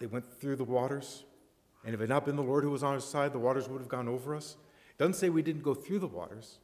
they 0.00 0.06
went 0.06 0.24
through 0.40 0.56
the 0.56 0.64
waters, 0.64 1.24
and 1.84 1.94
if 1.94 2.00
it 2.00 2.04
had 2.04 2.08
not 2.08 2.24
been 2.24 2.36
the 2.36 2.42
Lord 2.42 2.64
who 2.64 2.70
was 2.70 2.82
on 2.82 2.94
our 2.94 3.00
side, 3.00 3.32
the 3.32 3.38
waters 3.38 3.68
would 3.68 3.80
have 3.80 3.88
gone 3.88 4.08
over 4.08 4.34
us. 4.34 4.56
It 4.90 4.98
doesn't 4.98 5.14
say 5.14 5.28
we 5.28 5.42
didn't 5.42 5.62
go 5.62 5.74
through 5.74 5.98
the 5.98 6.06
waters, 6.06 6.58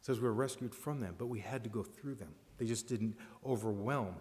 it 0.00 0.06
says 0.06 0.18
we 0.18 0.28
were 0.28 0.34
rescued 0.34 0.74
from 0.74 1.00
them, 1.00 1.14
but 1.18 1.26
we 1.26 1.40
had 1.40 1.62
to 1.64 1.70
go 1.70 1.82
through 1.82 2.14
them. 2.16 2.34
They 2.58 2.66
just 2.66 2.88
didn't 2.88 3.16
overwhelm. 3.44 4.14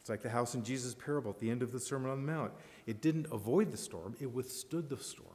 It's 0.00 0.10
like 0.10 0.22
the 0.22 0.30
house 0.30 0.54
in 0.54 0.64
Jesus' 0.64 0.94
parable 0.94 1.30
at 1.30 1.38
the 1.38 1.50
end 1.50 1.62
of 1.62 1.70
the 1.70 1.80
Sermon 1.80 2.10
on 2.10 2.24
the 2.24 2.32
Mount. 2.32 2.52
It 2.86 3.02
didn't 3.02 3.26
avoid 3.30 3.70
the 3.70 3.76
storm, 3.76 4.16
it 4.20 4.32
withstood 4.32 4.88
the 4.88 4.96
storm. 4.96 5.34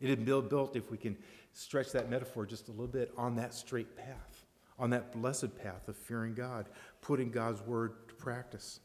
It 0.00 0.10
had 0.10 0.24
been 0.24 0.48
built, 0.48 0.76
if 0.76 0.90
we 0.90 0.98
can 0.98 1.16
stretch 1.52 1.92
that 1.92 2.10
metaphor 2.10 2.44
just 2.44 2.68
a 2.68 2.72
little 2.72 2.88
bit, 2.88 3.12
on 3.16 3.36
that 3.36 3.54
straight 3.54 3.96
path, 3.96 4.44
on 4.78 4.90
that 4.90 5.12
blessed 5.12 5.56
path 5.62 5.88
of 5.88 5.96
fearing 5.96 6.34
God, 6.34 6.68
putting 7.00 7.30
God's 7.30 7.62
word 7.62 8.08
to 8.08 8.14
practice. 8.14 8.80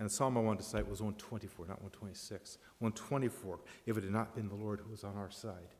And 0.00 0.08
the 0.08 0.14
psalm 0.14 0.38
I 0.38 0.40
wanted 0.40 0.60
to 0.60 0.64
cite 0.64 0.88
was 0.88 1.02
124, 1.02 1.66
not 1.66 1.82
126. 1.82 2.56
124, 2.78 3.60
if 3.84 3.98
it 3.98 4.04
had 4.04 4.12
not 4.12 4.34
been 4.34 4.48
the 4.48 4.54
Lord 4.54 4.80
who 4.80 4.90
was 4.90 5.04
on 5.04 5.14
our 5.18 5.30
side. 5.30 5.74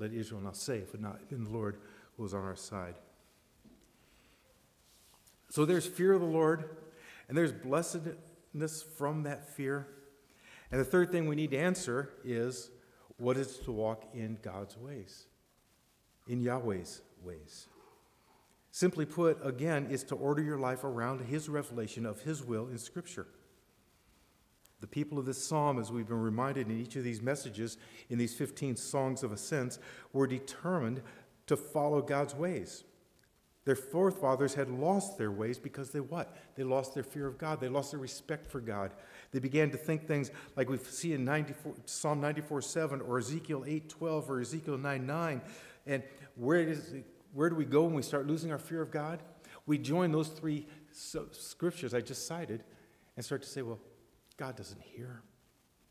Let 0.00 0.12
Israel 0.12 0.40
not 0.40 0.56
say, 0.56 0.78
if 0.78 0.88
it 0.88 0.92
had 0.94 1.00
not 1.00 1.28
been 1.28 1.44
the 1.44 1.50
Lord 1.50 1.78
who 2.16 2.24
was 2.24 2.34
on 2.34 2.42
our 2.42 2.56
side. 2.56 2.96
So 5.48 5.64
there's 5.64 5.86
fear 5.86 6.12
of 6.12 6.20
the 6.20 6.26
Lord, 6.26 6.76
and 7.28 7.38
there's 7.38 7.52
blessedness 7.52 8.82
from 8.98 9.22
that 9.22 9.48
fear. 9.48 9.86
And 10.72 10.80
the 10.80 10.84
third 10.84 11.12
thing 11.12 11.28
we 11.28 11.36
need 11.36 11.52
to 11.52 11.56
answer 11.56 12.10
is 12.24 12.70
what 13.16 13.36
is 13.36 13.58
to 13.58 13.70
walk 13.70 14.06
in 14.12 14.38
God's 14.42 14.76
ways, 14.76 15.26
in 16.26 16.40
Yahweh's 16.40 17.02
ways. 17.22 17.68
Simply 18.72 19.04
put, 19.04 19.44
again, 19.44 19.88
is 19.90 20.04
to 20.04 20.14
order 20.14 20.42
your 20.42 20.58
life 20.58 20.84
around 20.84 21.26
His 21.26 21.48
revelation 21.48 22.06
of 22.06 22.20
His 22.22 22.44
will 22.44 22.68
in 22.68 22.78
Scripture. 22.78 23.26
The 24.80 24.86
people 24.86 25.18
of 25.18 25.26
this 25.26 25.44
psalm, 25.44 25.78
as 25.78 25.92
we've 25.92 26.08
been 26.08 26.22
reminded 26.22 26.68
in 26.68 26.80
each 26.80 26.96
of 26.96 27.04
these 27.04 27.20
messages, 27.20 27.76
in 28.08 28.18
these 28.18 28.34
15 28.34 28.76
songs 28.76 29.22
of 29.22 29.32
ascents, 29.32 29.78
were 30.12 30.26
determined 30.26 31.02
to 31.46 31.56
follow 31.56 32.00
God's 32.00 32.34
ways. 32.34 32.84
Their 33.64 33.76
forefathers 33.76 34.54
had 34.54 34.70
lost 34.70 35.18
their 35.18 35.30
ways 35.30 35.58
because 35.58 35.90
they 35.90 36.00
what? 36.00 36.34
They 36.56 36.64
lost 36.64 36.94
their 36.94 37.02
fear 37.02 37.26
of 37.26 37.36
God. 37.36 37.60
They 37.60 37.68
lost 37.68 37.90
their 37.90 38.00
respect 38.00 38.50
for 38.50 38.60
God. 38.60 38.92
They 39.32 39.38
began 39.38 39.70
to 39.70 39.76
think 39.76 40.06
things 40.06 40.30
like 40.56 40.70
we 40.70 40.78
see 40.78 41.12
in 41.12 41.26
94, 41.26 41.74
Psalm 41.84 42.20
94 42.22 42.62
7 42.62 43.00
or 43.02 43.18
Ezekiel 43.18 43.64
8 43.66 43.88
12 43.88 44.30
or 44.30 44.40
Ezekiel 44.40 44.78
9 44.78 45.06
9. 45.06 45.42
And 45.86 46.02
where, 46.36 46.60
is, 46.60 46.94
where 47.32 47.48
do 47.48 47.56
we 47.56 47.64
go 47.64 47.84
when 47.84 47.94
we 47.94 48.02
start 48.02 48.26
losing 48.26 48.50
our 48.52 48.58
fear 48.58 48.82
of 48.82 48.90
God? 48.90 49.22
We 49.66 49.78
join 49.78 50.12
those 50.12 50.28
three 50.28 50.66
scriptures 50.92 51.94
I 51.94 52.00
just 52.00 52.26
cited 52.26 52.64
and 53.16 53.24
start 53.24 53.42
to 53.42 53.48
say, 53.48 53.62
well, 53.62 53.78
God 54.36 54.56
doesn't 54.56 54.80
hear. 54.80 55.22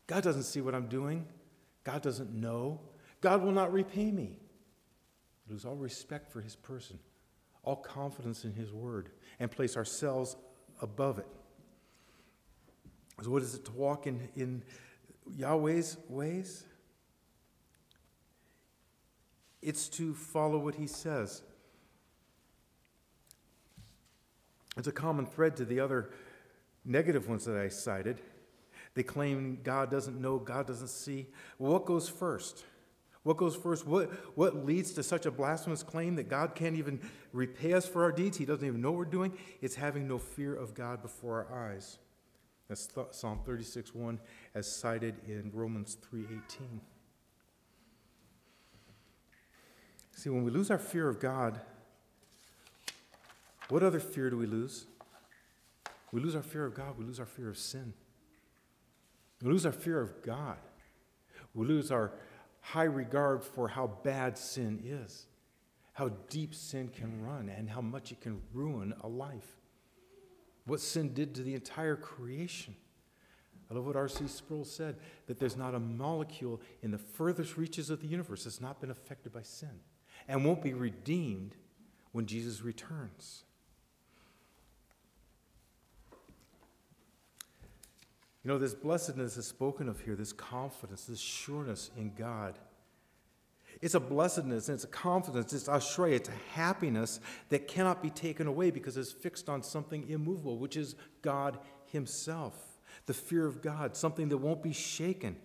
God 0.06 0.22
doesn't 0.22 0.42
see 0.42 0.60
what 0.60 0.74
I'm 0.74 0.88
doing. 0.88 1.26
God 1.84 2.02
doesn't 2.02 2.32
know. 2.32 2.80
God 3.20 3.42
will 3.42 3.52
not 3.52 3.72
repay 3.72 4.10
me. 4.10 4.38
Lose 5.48 5.64
all 5.64 5.76
respect 5.76 6.32
for 6.32 6.40
his 6.40 6.56
person 6.56 6.98
all 7.62 7.76
confidence 7.76 8.44
in 8.44 8.54
His 8.54 8.72
Word, 8.72 9.10
and 9.38 9.50
place 9.50 9.76
ourselves 9.76 10.36
above 10.80 11.18
it. 11.18 11.26
So, 13.22 13.30
what 13.30 13.42
is 13.42 13.54
it 13.54 13.64
to 13.66 13.72
walk 13.72 14.06
in, 14.06 14.28
in 14.34 14.62
Yahweh's 15.36 15.96
ways? 16.08 16.64
It's 19.62 19.88
to 19.90 20.14
follow 20.14 20.58
what 20.58 20.74
He 20.76 20.86
says. 20.86 21.42
It's 24.76 24.88
a 24.88 24.92
common 24.92 25.26
thread 25.26 25.56
to 25.56 25.64
the 25.64 25.80
other 25.80 26.10
negative 26.84 27.28
ones 27.28 27.44
that 27.44 27.56
I 27.56 27.68
cited. 27.68 28.20
They 28.94 29.02
claim 29.02 29.58
God 29.62 29.90
doesn't 29.90 30.20
know, 30.20 30.38
God 30.38 30.66
doesn't 30.66 30.88
see. 30.88 31.26
What 31.58 31.84
goes 31.84 32.08
first? 32.08 32.64
What 33.22 33.36
goes 33.36 33.54
first? 33.54 33.86
What, 33.86 34.10
what 34.36 34.64
leads 34.64 34.92
to 34.92 35.02
such 35.02 35.26
a 35.26 35.30
blasphemous 35.30 35.82
claim 35.82 36.16
that 36.16 36.28
God 36.28 36.54
can't 36.54 36.76
even 36.76 37.00
repay 37.32 37.74
us 37.74 37.86
for 37.86 38.02
our 38.02 38.12
deeds? 38.12 38.38
He 38.38 38.46
doesn't 38.46 38.66
even 38.66 38.80
know 38.80 38.90
what 38.92 38.98
we're 38.98 39.04
doing. 39.04 39.36
It's 39.60 39.74
having 39.74 40.08
no 40.08 40.18
fear 40.18 40.54
of 40.54 40.74
God 40.74 41.02
before 41.02 41.46
our 41.50 41.70
eyes. 41.70 41.98
That's 42.68 42.88
Psalm 43.10 43.40
36 43.44 43.94
1, 43.94 44.20
as 44.54 44.70
cited 44.74 45.16
in 45.26 45.50
Romans 45.52 45.98
3 46.08 46.24
18. 46.24 46.80
See, 50.14 50.28
when 50.28 50.44
we 50.44 50.50
lose 50.50 50.70
our 50.70 50.78
fear 50.78 51.08
of 51.08 51.18
God, 51.18 51.60
what 53.68 53.82
other 53.82 54.00
fear 54.00 54.30
do 54.30 54.36
we 54.36 54.46
lose? 54.46 54.86
We 56.12 56.20
lose 56.20 56.34
our 56.34 56.42
fear 56.42 56.66
of 56.66 56.74
God, 56.74 56.98
we 56.98 57.04
lose 57.04 57.20
our 57.20 57.26
fear 57.26 57.48
of 57.48 57.56
sin. 57.56 57.94
We 59.42 59.50
lose 59.50 59.64
our 59.64 59.72
fear 59.72 60.00
of 60.00 60.22
God. 60.22 60.58
We 61.54 61.66
lose 61.66 61.90
our 61.90 62.12
high 62.60 62.84
regard 62.84 63.42
for 63.42 63.68
how 63.68 63.86
bad 64.02 64.36
sin 64.36 64.82
is, 64.84 65.26
how 65.94 66.10
deep 66.28 66.54
sin 66.54 66.88
can 66.88 67.24
run, 67.24 67.48
and 67.48 67.70
how 67.70 67.80
much 67.80 68.12
it 68.12 68.20
can 68.20 68.42
ruin 68.52 68.92
a 69.02 69.08
life. 69.08 69.56
What 70.66 70.80
sin 70.80 71.14
did 71.14 71.34
to 71.36 71.42
the 71.42 71.54
entire 71.54 71.96
creation. 71.96 72.74
I 73.70 73.74
love 73.74 73.86
what 73.86 73.96
R.C. 73.96 74.26
Sproul 74.26 74.64
said 74.64 74.96
that 75.26 75.38
there's 75.38 75.56
not 75.56 75.74
a 75.74 75.80
molecule 75.80 76.60
in 76.82 76.90
the 76.90 76.98
furthest 76.98 77.56
reaches 77.56 77.88
of 77.88 78.00
the 78.00 78.08
universe 78.08 78.44
that's 78.44 78.60
not 78.60 78.80
been 78.80 78.90
affected 78.90 79.32
by 79.32 79.42
sin 79.42 79.80
and 80.30 80.44
won't 80.44 80.62
be 80.62 80.72
redeemed 80.72 81.56
when 82.12 82.24
Jesus 82.24 82.62
returns. 82.62 83.42
You 88.44 88.48
know, 88.48 88.56
this 88.56 88.72
blessedness 88.72 89.36
is 89.36 89.46
spoken 89.46 89.88
of 89.88 90.00
here, 90.00 90.14
this 90.14 90.32
confidence, 90.32 91.04
this 91.04 91.18
sureness 91.18 91.90
in 91.96 92.14
God. 92.14 92.58
It's 93.82 93.94
a 93.94 94.00
blessedness 94.00 94.68
and 94.68 94.76
it's 94.76 94.84
a 94.84 94.88
confidence, 94.88 95.52
it's 95.52 95.68
ashrei, 95.68 96.12
it's 96.12 96.28
a 96.28 96.54
happiness 96.54 97.18
that 97.48 97.66
cannot 97.66 98.00
be 98.00 98.10
taken 98.10 98.46
away 98.46 98.70
because 98.70 98.96
it's 98.96 99.12
fixed 99.12 99.48
on 99.48 99.64
something 99.64 100.08
immovable, 100.08 100.58
which 100.58 100.76
is 100.76 100.94
God 101.22 101.58
Himself. 101.86 102.54
The 103.06 103.14
fear 103.14 103.46
of 103.46 103.62
God, 103.62 103.96
something 103.96 104.28
that 104.28 104.38
won't 104.38 104.62
be 104.62 104.72
shaken. 104.72 105.36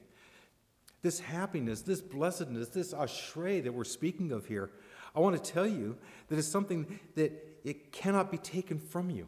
This 1.05 1.19
happiness, 1.19 1.83
this 1.83 2.01
blessedness, 2.01 2.69
this 2.69 2.91
ashrei 2.91 3.63
that 3.63 3.71
we're 3.71 3.83
speaking 3.83 4.31
of 4.31 4.47
here, 4.47 4.71
I 5.15 5.19
want 5.19 5.35
to 5.35 5.51
tell 5.51 5.67
you 5.67 5.97
that 6.29 6.39
it's 6.39 6.47
something 6.47 6.99
that 7.13 7.59
it 7.63 7.91
cannot 7.91 8.31
be 8.31 8.39
taken 8.39 8.79
from 8.79 9.11
you. 9.11 9.27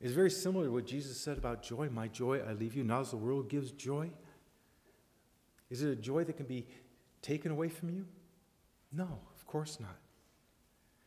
It's 0.00 0.12
very 0.12 0.30
similar 0.30 0.66
to 0.66 0.70
what 0.70 0.86
Jesus 0.86 1.20
said 1.20 1.38
about 1.38 1.64
joy. 1.64 1.88
My 1.90 2.06
joy 2.06 2.38
I 2.38 2.52
leave 2.52 2.76
you, 2.76 2.84
not 2.84 3.00
as 3.00 3.10
the 3.10 3.16
world 3.16 3.50
gives 3.50 3.72
joy. 3.72 4.12
Is 5.70 5.82
it 5.82 5.90
a 5.90 5.96
joy 5.96 6.22
that 6.22 6.36
can 6.36 6.46
be 6.46 6.68
taken 7.20 7.50
away 7.50 7.68
from 7.68 7.90
you? 7.90 8.06
No, 8.92 9.08
of 9.34 9.46
course 9.48 9.80
not. 9.80 9.98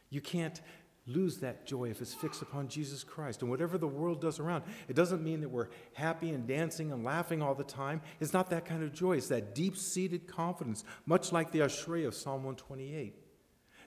You 0.10 0.20
can't 0.20 0.60
lose 1.08 1.38
that 1.38 1.65
joy 1.65 1.89
if 1.89 2.02
it's 2.02 2.13
fixed 2.13 2.41
upon 2.41 2.67
Jesus 2.67 3.04
Christ. 3.04 3.41
And 3.41 3.50
whatever 3.50 3.78
the 3.78 3.88
world 3.88 4.22
does 4.22 4.39
around, 4.39 4.63
it 4.88 4.96
doesn't 4.96 5.24
mean 5.24 5.41
that 5.41 5.50
we're 5.50 5.70
happy 5.93 6.30
and 6.30 6.46
dancing 6.46 6.91
and 6.91 7.04
laughing 7.04 7.41
all 7.41 7.56
the 7.56 7.63
time. 7.63 8.02
It's 8.20 8.34
not 8.34 8.50
that 8.50 8.65
kind 8.65 8.84
of 8.84 8.93
joy. 8.93 9.17
It's 9.17 9.30
that 9.30 9.56
deep 9.56 9.78
seated 9.78 10.28
confidence, 10.28 10.84
much 11.06 11.32
like 11.32 11.52
the 11.52 11.60
Ashrei 11.60 12.06
of 12.06 12.13
Psalm 12.13 12.43
128 12.43 13.15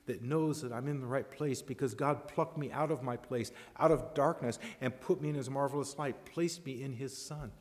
that 0.06 0.22
knows 0.22 0.62
that 0.62 0.72
I'm 0.72 0.88
in 0.88 1.00
the 1.00 1.06
right 1.06 1.30
place 1.30 1.62
because 1.62 1.94
God 1.94 2.26
plucked 2.26 2.56
me 2.56 2.72
out 2.72 2.90
of 2.90 3.02
my 3.02 3.16
place, 3.16 3.52
out 3.78 3.90
of 3.90 4.14
darkness, 4.14 4.58
and 4.80 4.98
put 5.00 5.20
me 5.20 5.28
in 5.28 5.34
His 5.34 5.50
marvelous 5.50 5.96
light, 5.98 6.24
placed 6.24 6.64
me 6.64 6.82
in 6.82 6.94
His 6.94 7.16
Son. 7.16 7.52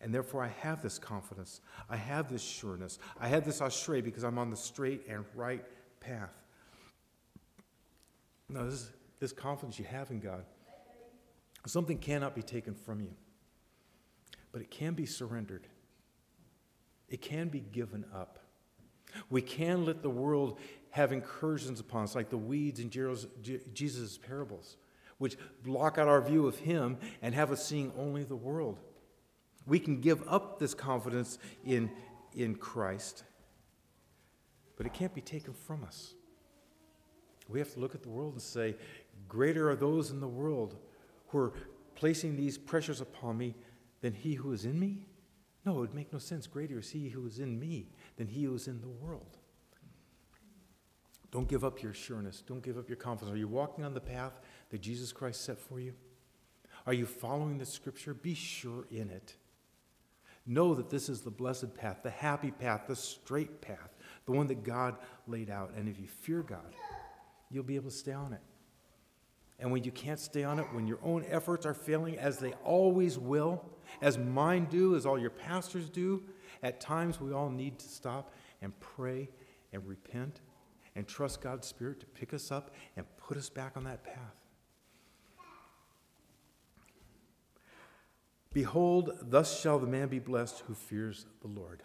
And 0.00 0.14
therefore, 0.14 0.44
I 0.44 0.48
have 0.60 0.82
this 0.82 0.98
confidence. 0.98 1.60
I 1.88 1.96
have 1.96 2.30
this 2.30 2.42
sureness. 2.42 2.98
I 3.18 3.28
have 3.28 3.44
this 3.44 3.60
ashrei 3.60 4.04
because 4.04 4.22
I'm 4.22 4.38
on 4.38 4.50
the 4.50 4.56
straight 4.56 5.06
and 5.08 5.24
right 5.34 5.64
path. 6.00 6.43
Now, 8.48 8.64
this, 8.64 8.90
this 9.20 9.32
confidence 9.32 9.78
you 9.78 9.84
have 9.86 10.10
in 10.10 10.20
God, 10.20 10.44
something 11.66 11.98
cannot 11.98 12.34
be 12.34 12.42
taken 12.42 12.74
from 12.74 13.00
you, 13.00 13.14
but 14.52 14.60
it 14.60 14.70
can 14.70 14.94
be 14.94 15.06
surrendered, 15.06 15.66
it 17.08 17.20
can 17.20 17.48
be 17.48 17.60
given 17.60 18.04
up. 18.14 18.38
We 19.30 19.42
can 19.42 19.84
let 19.84 20.02
the 20.02 20.10
world 20.10 20.58
have 20.90 21.12
incursions 21.12 21.78
upon 21.78 22.04
us, 22.04 22.14
like 22.14 22.30
the 22.30 22.36
weeds 22.36 22.80
in 22.80 22.90
Jesus' 22.90 24.18
parables, 24.18 24.76
which 25.18 25.36
block 25.62 25.98
out 25.98 26.08
our 26.08 26.20
view 26.20 26.48
of 26.48 26.58
Him 26.58 26.98
and 27.22 27.34
have 27.34 27.52
us 27.52 27.64
seeing 27.64 27.92
only 27.96 28.24
the 28.24 28.36
world. 28.36 28.80
We 29.66 29.78
can 29.78 30.00
give 30.00 30.22
up 30.28 30.58
this 30.58 30.74
confidence 30.74 31.38
in, 31.64 31.90
in 32.34 32.56
Christ, 32.56 33.24
but 34.76 34.84
it 34.84 34.92
can't 34.92 35.14
be 35.14 35.20
taken 35.20 35.54
from 35.54 35.84
us. 35.84 36.14
We 37.48 37.58
have 37.58 37.72
to 37.74 37.80
look 37.80 37.94
at 37.94 38.02
the 38.02 38.08
world 38.08 38.32
and 38.32 38.42
say, 38.42 38.76
Greater 39.28 39.70
are 39.70 39.76
those 39.76 40.10
in 40.10 40.20
the 40.20 40.28
world 40.28 40.76
who 41.28 41.38
are 41.38 41.52
placing 41.94 42.36
these 42.36 42.58
pressures 42.58 43.00
upon 43.00 43.38
me 43.38 43.54
than 44.00 44.12
he 44.12 44.34
who 44.34 44.52
is 44.52 44.64
in 44.64 44.78
me? 44.78 45.06
No, 45.64 45.72
it 45.72 45.80
would 45.80 45.94
make 45.94 46.12
no 46.12 46.18
sense. 46.18 46.46
Greater 46.46 46.78
is 46.78 46.90
he 46.90 47.08
who 47.08 47.26
is 47.26 47.38
in 47.38 47.58
me 47.58 47.88
than 48.16 48.28
he 48.28 48.44
who 48.44 48.54
is 48.54 48.68
in 48.68 48.80
the 48.80 48.88
world. 48.88 49.38
Don't 51.30 51.48
give 51.48 51.64
up 51.64 51.82
your 51.82 51.94
sureness. 51.94 52.42
Don't 52.46 52.62
give 52.62 52.78
up 52.78 52.88
your 52.88 52.96
confidence. 52.96 53.34
Are 53.34 53.38
you 53.38 53.48
walking 53.48 53.84
on 53.84 53.92
the 53.92 54.00
path 54.00 54.32
that 54.70 54.80
Jesus 54.80 55.12
Christ 55.12 55.44
set 55.44 55.58
for 55.58 55.80
you? 55.80 55.94
Are 56.86 56.92
you 56.92 57.06
following 57.06 57.58
the 57.58 57.66
scripture? 57.66 58.14
Be 58.14 58.34
sure 58.34 58.86
in 58.90 59.10
it. 59.10 59.34
Know 60.46 60.74
that 60.74 60.90
this 60.90 61.08
is 61.08 61.22
the 61.22 61.30
blessed 61.30 61.74
path, 61.74 62.00
the 62.02 62.10
happy 62.10 62.50
path, 62.50 62.82
the 62.86 62.94
straight 62.94 63.62
path, 63.62 63.96
the 64.26 64.32
one 64.32 64.46
that 64.48 64.62
God 64.62 64.96
laid 65.26 65.48
out. 65.48 65.72
And 65.76 65.88
if 65.88 65.98
you 65.98 66.06
fear 66.06 66.42
God, 66.42 66.74
you'll 67.50 67.64
be 67.64 67.76
able 67.76 67.90
to 67.90 67.96
stay 67.96 68.12
on 68.12 68.32
it. 68.32 68.40
And 69.58 69.70
when 69.70 69.84
you 69.84 69.92
can't 69.92 70.18
stay 70.18 70.44
on 70.44 70.58
it, 70.58 70.66
when 70.72 70.86
your 70.86 70.98
own 71.02 71.24
efforts 71.28 71.64
are 71.64 71.74
failing, 71.74 72.18
as 72.18 72.38
they 72.38 72.52
always 72.64 73.18
will, 73.18 73.64
as 74.02 74.18
mine 74.18 74.66
do, 74.70 74.96
as 74.96 75.06
all 75.06 75.18
your 75.18 75.30
pastors 75.30 75.88
do, 75.88 76.22
at 76.62 76.80
times 76.80 77.20
we 77.20 77.32
all 77.32 77.50
need 77.50 77.78
to 77.78 77.88
stop 77.88 78.34
and 78.62 78.78
pray 78.80 79.28
and 79.72 79.86
repent 79.86 80.40
and 80.96 81.06
trust 81.06 81.40
God's 81.40 81.66
Spirit 81.66 82.00
to 82.00 82.06
pick 82.06 82.34
us 82.34 82.50
up 82.50 82.74
and 82.96 83.06
put 83.16 83.36
us 83.36 83.48
back 83.48 83.76
on 83.76 83.84
that 83.84 84.02
path. 84.04 84.34
Behold, 88.52 89.18
thus 89.20 89.60
shall 89.60 89.80
the 89.80 89.86
man 89.86 90.08
be 90.08 90.20
blessed 90.20 90.62
who 90.66 90.74
fears 90.74 91.26
the 91.42 91.48
Lord. 91.48 91.82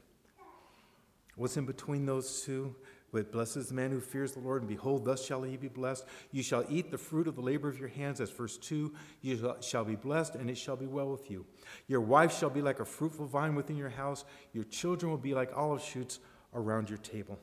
What's 1.36 1.58
in 1.58 1.66
between 1.66 2.06
those 2.06 2.44
two? 2.44 2.76
But 3.12 3.32
blessed 3.32 3.58
is 3.58 3.70
the 3.70 3.74
man 3.74 3.92
who 3.92 4.00
fears 4.00 4.34
the 4.34 4.40
Lord, 4.40 4.62
and 4.62 4.70
behold, 4.70 5.06
thus 5.06 5.26
shall 5.26 5.42
he 5.44 5.58
be 5.58 5.68
blessed. 5.68 6.06
You 6.32 6.44
shall 6.44 6.64
eat 6.70 6.92
the 6.92 6.98
fruit 6.98 7.28
of 7.28 7.36
the 7.36 7.42
labor 7.42 7.68
of 7.68 7.80
your 7.80 7.90
hands. 7.90 8.20
That's 8.20 8.32
verse 8.32 8.58
2. 8.58 8.94
You 9.22 9.56
shall 9.62 9.84
be 9.86 9.96
blessed, 9.96 10.36
and 10.36 10.50
it 10.50 10.58
shall 10.58 10.76
be 10.76 10.86
well 10.86 11.10
with 11.10 11.32
you. 11.32 11.46
Your 11.88 12.02
wife 12.02 12.38
shall 12.38 12.50
be 12.50 12.62
like 12.62 12.80
a 12.80 12.86
fruitful 12.86 13.26
vine 13.26 13.56
within 13.56 13.78
your 13.78 13.90
house. 13.90 14.26
Your 14.54 14.64
children 14.66 15.10
will 15.10 15.18
be 15.18 15.34
like 15.34 15.52
olive 15.56 15.82
shoots 15.82 16.20
around 16.54 16.90
your 16.90 17.00
table. 17.00 17.40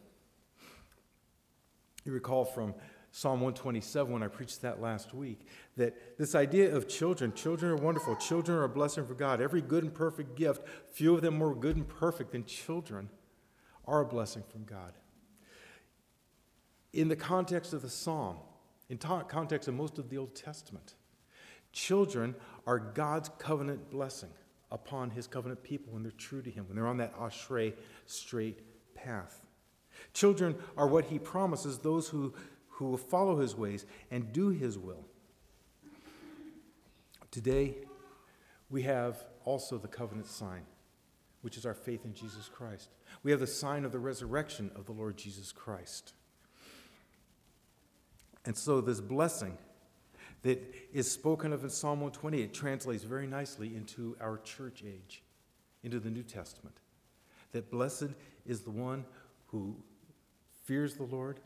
You 2.05 2.13
recall 2.13 2.45
from 2.45 2.75
Psalm 3.11 3.41
127 3.41 4.13
when 4.13 4.23
I 4.23 4.29
preached 4.29 4.63
that 4.63 4.81
last 4.81 5.15
week 5.15 5.41
that 5.77 6.19
this 6.19 6.35
idea 6.35 6.75
of 6.77 6.87
children, 6.87 7.33
children 7.33 7.73
are 7.73 7.83
wonderful, 7.83 8.15
children 8.17 8.59
are 8.59 8.65
a 8.65 8.69
blessing 8.69 9.07
for 9.07 9.15
God. 9.15 9.41
Every 9.41 9.63
good 9.63 9.83
and 9.83 9.93
perfect 9.93 10.37
gift, 10.37 10.63
few 10.93 11.15
of 11.15 11.23
them 11.23 11.39
more 11.39 11.55
good 11.55 11.77
and 11.77 11.89
perfect 11.89 12.33
than 12.33 12.45
children, 12.45 13.09
are 13.87 14.03
a 14.03 14.07
blessing 14.07 14.45
from 14.53 14.65
God. 14.65 14.93
In 16.97 17.09
the 17.09 17.17
context 17.17 17.75
of 17.75 17.83
the 17.83 17.91
psalm, 17.91 18.39
in 18.89 18.97
ta- 18.97 19.23
context 19.23 19.69
of 19.69 19.75
most 19.75 19.99
of 19.99 20.09
the 20.09 20.17
Old 20.17 20.35
Testament, 20.35 20.95
children 21.71 22.35
are 22.67 22.79
God's 22.79 23.29
covenant 23.39 23.91
blessing 23.91 24.31
upon 24.73 25.11
his 25.11 25.27
covenant 25.27 25.63
people 25.63 25.93
when 25.93 26.03
they're 26.03 26.13
true 26.13 26.41
to 26.41 26.51
him, 26.51 26.67
when 26.67 26.75
they're 26.75 26.87
on 26.87 26.97
that 26.97 27.15
ashrei 27.19 27.75
straight 28.07 28.61
path. 28.95 29.45
Children 30.15 30.57
are 30.75 30.89
what 30.89 31.05
he 31.05 31.19
promises 31.19 31.77
those 31.77 32.09
who, 32.09 32.33
who 32.71 32.87
will 32.87 32.97
follow 32.97 33.41
his 33.41 33.55
ways 33.55 33.85
and 34.11 34.33
do 34.33 34.49
his 34.49 34.79
will. 34.79 35.05
Today, 37.31 37.75
we 38.71 38.85
have 38.85 39.23
also 39.45 39.77
the 39.77 39.87
covenant 39.87 40.29
sign, 40.29 40.63
which 41.43 41.59
is 41.59 41.67
our 41.67 41.75
faith 41.75 42.07
in 42.07 42.15
Jesus 42.15 42.49
Christ. 42.49 42.89
We 43.23 43.33
have 43.33 43.41
the 43.41 43.47
sign 43.47 43.85
of 43.85 43.93
the 43.93 43.99
resurrection 43.99 44.71
of 44.75 44.87
the 44.87 44.93
Lord 44.93 45.19
Jesus 45.19 45.53
Christ. 45.53 46.15
And 48.47 48.57
so, 48.57 48.81
this 48.81 49.01
blessing 49.01 49.59
that 50.43 50.63
is 50.93 51.11
spoken 51.11 51.53
of 51.53 51.65
in 51.65 51.71
Psalm 51.71 52.01
120, 52.01 52.43
it 52.43 52.55
translates 52.55 53.03
very 53.03 53.27
nicely 53.27 53.75
into 53.75 54.17
our 54.21 54.39
church 54.39 54.85
age, 54.87 55.23
into 55.83 55.99
the 55.99 56.11
New 56.11 56.23
Testament. 56.23 56.77
That 57.53 57.71
blessed 57.71 58.11
is 58.47 58.61
the 58.61 58.71
one 58.71 59.05
who 59.49 59.77
fears 60.65 60.95
the 60.95 61.03
Lord 61.03 61.41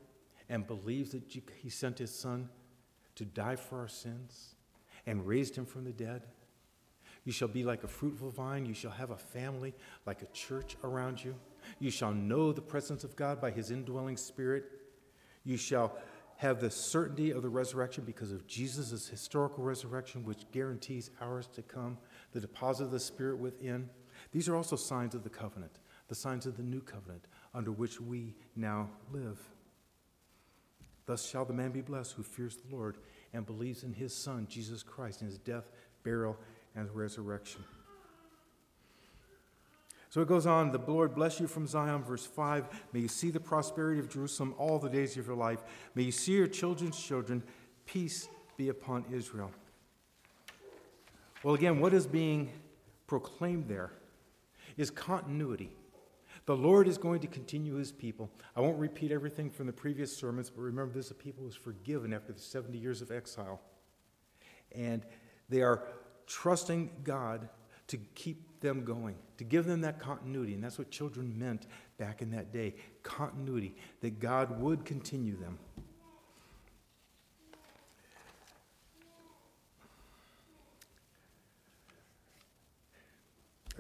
and 0.51 0.67
believes 0.67 1.13
that 1.13 1.23
He 1.57 1.71
sent 1.71 1.99
His 1.99 2.15
Son 2.15 2.51
to 3.15 3.25
die 3.25 3.57
for 3.57 3.79
our 3.79 3.89
sins 3.89 4.55
and 5.07 5.27
raised 5.27 5.57
Him 5.57 5.65
from 5.65 5.85
the 5.85 5.93
dead. 5.93 6.27
You 7.25 7.33
shall 7.33 7.49
be 7.49 7.65
like 7.65 7.85
a 7.85 7.89
fruitful 7.89 8.31
vine. 8.31 8.67
You 8.67 8.75
shall 8.75 8.91
have 8.91 9.11
a 9.11 9.17
family 9.17 9.75
like 10.07 10.23
a 10.23 10.27
church 10.27 10.77
around 10.85 11.23
you. 11.23 11.35
You 11.79 11.91
shall 11.91 12.13
know 12.13 12.53
the 12.53 12.61
presence 12.61 13.05
of 13.05 13.17
God 13.17 13.41
by 13.41 13.51
His 13.51 13.71
indwelling 13.71 14.17
Spirit. 14.17 14.65
You 15.45 15.57
shall 15.57 15.97
have 16.41 16.59
the 16.59 16.71
certainty 16.71 17.33
of 17.33 17.43
the 17.43 17.49
resurrection 17.51 18.03
because 18.03 18.33
of 18.33 18.47
Jesus' 18.47 19.07
historical 19.07 19.63
resurrection, 19.63 20.25
which 20.25 20.51
guarantees 20.53 21.11
ours 21.21 21.47
to 21.49 21.61
come, 21.61 21.99
the 22.33 22.41
deposit 22.41 22.85
of 22.85 22.91
the 22.91 22.99
Spirit 22.99 23.37
within. 23.37 23.91
These 24.33 24.49
are 24.49 24.57
also 24.57 24.75
signs 24.75 25.15
of 25.15 25.23
the 25.23 25.29
covenant, 25.29 25.81
the 26.09 26.15
signs 26.15 26.47
of 26.47 26.57
the 26.57 26.63
new 26.63 26.81
covenant, 26.81 27.27
under 27.53 27.71
which 27.71 28.01
we 28.01 28.35
now 28.57 28.89
live. 29.13 29.39
Thus 31.05 31.29
shall 31.29 31.45
the 31.45 31.53
man 31.53 31.73
be 31.73 31.83
blessed 31.83 32.15
who 32.15 32.23
fears 32.23 32.57
the 32.57 32.75
Lord 32.75 32.97
and 33.35 33.45
believes 33.45 33.85
in 33.85 33.93
his 33.93 34.15
Son, 34.15 34.47
Jesus 34.49 34.83
Christ, 34.83 35.21
in 35.21 35.27
his 35.27 35.37
death, 35.37 35.69
burial, 36.05 36.39
and 36.75 36.89
resurrection. 36.95 37.63
So 40.11 40.21
it 40.21 40.27
goes 40.27 40.45
on, 40.45 40.73
the 40.73 40.79
Lord 40.79 41.15
bless 41.15 41.39
you 41.39 41.47
from 41.47 41.69
Zion, 41.69 42.03
verse 42.03 42.27
5. 42.27 42.69
May 42.93 43.01
you 43.01 43.09
see 43.09 43.31
the 43.31 43.39
prosperity 43.39 44.01
of 44.01 44.09
Jerusalem 44.09 44.57
all 44.59 44.81
the 44.81 44.91
days 44.91 45.17
of 45.17 45.27
your 45.27 45.37
life. 45.37 45.61
May 45.95 46.03
you 46.03 46.11
see 46.13 46.33
your 46.33 46.49
children's 46.49 47.01
children. 47.01 47.45
Peace 47.87 48.29
be 48.57 48.71
upon 48.71 49.05
Israel. 49.13 49.53
Well, 51.45 51.55
again, 51.55 51.79
what 51.79 51.95
is 51.95 52.09
being 52.09 52.51
proclaimed 53.07 53.69
there 53.69 53.93
is 54.77 54.91
continuity. 54.91 55.71
The 56.47 56.57
Lord 56.57 56.89
is 56.89 56.99
going 56.99 57.21
to 57.21 57.29
continue 57.29 57.77
his 57.77 57.93
people. 57.93 58.31
I 58.57 58.61
won't 58.61 58.81
repeat 58.81 59.13
everything 59.13 59.49
from 59.49 59.69
the 59.69 59.73
previous 59.73 60.15
sermons, 60.17 60.51
but 60.51 60.63
remember, 60.63 60.93
this 60.93 61.13
a 61.13 61.15
people 61.15 61.45
was 61.45 61.55
forgiven 61.55 62.13
after 62.13 62.33
the 62.33 62.41
70 62.41 62.77
years 62.77 63.01
of 63.01 63.13
exile. 63.13 63.61
And 64.75 65.07
they 65.49 65.63
are 65.63 65.85
trusting 66.27 66.91
God 67.05 67.49
to 67.87 67.97
keep 68.15 68.50
them 68.61 68.85
going, 68.85 69.17
to 69.39 69.45
give 69.45 69.65
them 69.65 69.81
that 69.83 69.99
continuity. 69.99 70.55
And 70.55 70.63
that's 70.63 70.79
what 70.79 70.91
children 70.91 71.39
meant 71.39 71.67
back 71.99 72.23
in 72.23 72.31
that 72.33 72.53
day 72.53 72.75
continuity, 73.03 73.75
that 74.01 74.21
God 74.21 74.61
would 74.61 74.85
continue 74.85 75.37
them. 75.37 75.59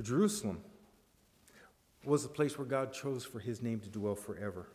Jerusalem 0.02 0.62
was 2.04 2.22
the 2.22 2.28
place 2.28 2.56
where 2.56 2.66
God 2.66 2.92
chose 2.92 3.24
for 3.24 3.38
his 3.38 3.60
name 3.60 3.80
to 3.80 3.88
dwell 3.88 4.14
forever. 4.14 4.68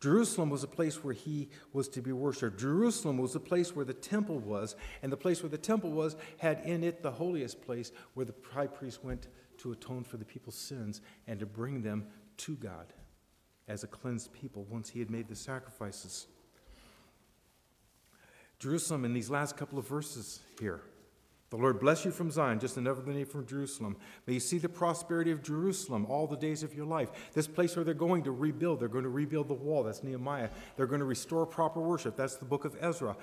Jerusalem 0.00 0.48
was 0.48 0.64
a 0.64 0.68
place 0.68 1.04
where 1.04 1.12
he 1.12 1.50
was 1.74 1.86
to 1.88 2.00
be 2.00 2.12
worshiped. 2.12 2.58
Jerusalem 2.58 3.18
was 3.18 3.34
the 3.34 3.40
place 3.40 3.76
where 3.76 3.84
the 3.84 3.92
temple 3.92 4.38
was, 4.38 4.74
and 5.02 5.12
the 5.12 5.16
place 5.16 5.42
where 5.42 5.50
the 5.50 5.58
temple 5.58 5.90
was 5.90 6.16
had 6.38 6.60
in 6.64 6.82
it 6.82 7.02
the 7.02 7.10
holiest 7.10 7.60
place 7.60 7.92
where 8.14 8.24
the 8.24 8.34
high 8.50 8.66
priest 8.66 9.04
went 9.04 9.28
to 9.58 9.72
atone 9.72 10.02
for 10.02 10.16
the 10.16 10.24
people's 10.24 10.56
sins 10.56 11.02
and 11.26 11.38
to 11.38 11.46
bring 11.46 11.82
them 11.82 12.06
to 12.38 12.56
God 12.56 12.94
as 13.68 13.84
a 13.84 13.86
cleansed 13.86 14.32
people 14.32 14.66
once 14.70 14.88
he 14.88 15.00
had 15.00 15.10
made 15.10 15.28
the 15.28 15.36
sacrifices. 15.36 16.26
Jerusalem, 18.58 19.04
in 19.04 19.12
these 19.12 19.30
last 19.30 19.56
couple 19.56 19.78
of 19.78 19.86
verses 19.86 20.40
here, 20.58 20.80
the 21.50 21.56
Lord 21.56 21.80
bless 21.80 22.04
you 22.04 22.12
from 22.12 22.30
Zion, 22.30 22.60
just 22.60 22.76
another 22.76 23.02
name 23.02 23.26
from 23.26 23.44
Jerusalem. 23.44 23.96
May 24.26 24.34
you 24.34 24.40
see 24.40 24.58
the 24.58 24.68
prosperity 24.68 25.32
of 25.32 25.42
Jerusalem 25.42 26.06
all 26.06 26.28
the 26.28 26.36
days 26.36 26.62
of 26.62 26.74
your 26.74 26.86
life. 26.86 27.10
This 27.32 27.48
place 27.48 27.74
where 27.74 27.84
they're 27.84 27.92
going 27.92 28.22
to 28.22 28.30
rebuild, 28.30 28.78
they're 28.78 28.88
going 28.88 29.02
to 29.02 29.10
rebuild 29.10 29.48
the 29.48 29.54
wall. 29.54 29.82
That's 29.82 30.04
Nehemiah. 30.04 30.50
They're 30.76 30.86
going 30.86 31.00
to 31.00 31.06
restore 31.06 31.44
proper 31.46 31.80
worship. 31.80 32.16
That's 32.16 32.36
the 32.36 32.44
book 32.44 32.64
of 32.64 32.76
Ezra. 32.80 33.16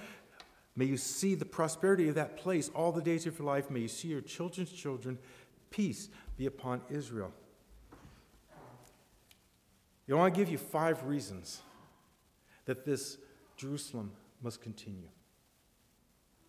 May 0.75 0.85
you 0.85 0.97
see 0.97 1.35
the 1.35 1.45
prosperity 1.45 2.09
of 2.09 2.15
that 2.15 2.35
place 2.35 2.69
all 2.75 2.91
the 2.91 3.01
days 3.01 3.25
of 3.25 3.39
your 3.39 3.47
life. 3.47 3.71
May 3.71 3.79
you 3.79 3.87
see 3.87 4.09
your 4.09 4.21
children's 4.21 4.71
children. 4.71 5.17
Peace 5.71 6.09
be 6.37 6.47
upon 6.47 6.81
Israel. 6.89 7.31
You 10.05 10.15
know, 10.15 10.21
I 10.21 10.29
give 10.29 10.49
you 10.49 10.57
five 10.57 11.03
reasons 11.05 11.61
that 12.65 12.85
this 12.85 13.17
Jerusalem 13.55 14.11
must 14.41 14.61
continue. 14.61 15.07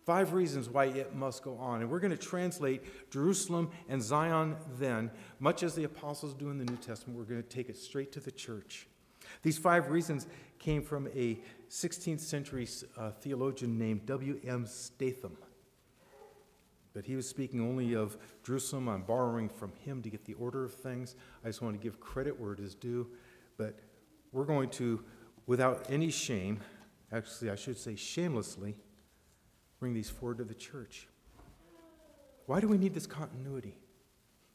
Five 0.09 0.33
reasons 0.33 0.67
why 0.67 0.85
it 0.85 1.13
must 1.13 1.43
go 1.43 1.55
on. 1.59 1.81
And 1.81 1.91
we're 1.91 1.99
going 1.99 2.09
to 2.09 2.17
translate 2.17 3.11
Jerusalem 3.11 3.69
and 3.87 4.01
Zion 4.01 4.55
then, 4.79 5.11
much 5.39 5.61
as 5.61 5.75
the 5.75 5.83
apostles 5.83 6.33
do 6.33 6.49
in 6.49 6.57
the 6.57 6.65
New 6.65 6.77
Testament. 6.77 7.15
We're 7.15 7.25
going 7.25 7.43
to 7.43 7.47
take 7.47 7.69
it 7.69 7.77
straight 7.77 8.11
to 8.13 8.19
the 8.19 8.31
church. 8.31 8.87
These 9.43 9.59
five 9.59 9.91
reasons 9.91 10.25
came 10.57 10.81
from 10.81 11.09
a 11.13 11.37
16th 11.69 12.21
century 12.21 12.67
uh, 12.97 13.11
theologian 13.11 13.77
named 13.77 14.07
W.M. 14.07 14.65
Statham. 14.65 15.37
But 16.95 17.05
he 17.05 17.15
was 17.15 17.29
speaking 17.29 17.61
only 17.61 17.93
of 17.93 18.17
Jerusalem. 18.43 18.89
I'm 18.89 19.03
borrowing 19.03 19.47
from 19.47 19.73
him 19.85 20.01
to 20.01 20.09
get 20.09 20.25
the 20.25 20.33
order 20.33 20.63
of 20.63 20.73
things. 20.73 21.13
I 21.45 21.49
just 21.49 21.61
want 21.61 21.79
to 21.79 21.83
give 21.83 21.99
credit 21.99 22.39
where 22.39 22.53
it 22.53 22.59
is 22.59 22.73
due. 22.73 23.05
But 23.57 23.77
we're 24.31 24.45
going 24.45 24.71
to, 24.71 25.03
without 25.45 25.85
any 25.87 26.09
shame, 26.09 26.61
actually, 27.11 27.51
I 27.51 27.55
should 27.55 27.77
say 27.77 27.95
shamelessly, 27.95 28.75
bring 29.79 29.93
these 29.93 30.09
forward 30.09 30.39
to 30.39 30.43
the 30.43 30.53
church. 30.53 31.07
Why 32.45 32.59
do 32.59 32.67
we 32.67 32.77
need 32.77 32.93
this 32.93 33.07
continuity? 33.07 33.75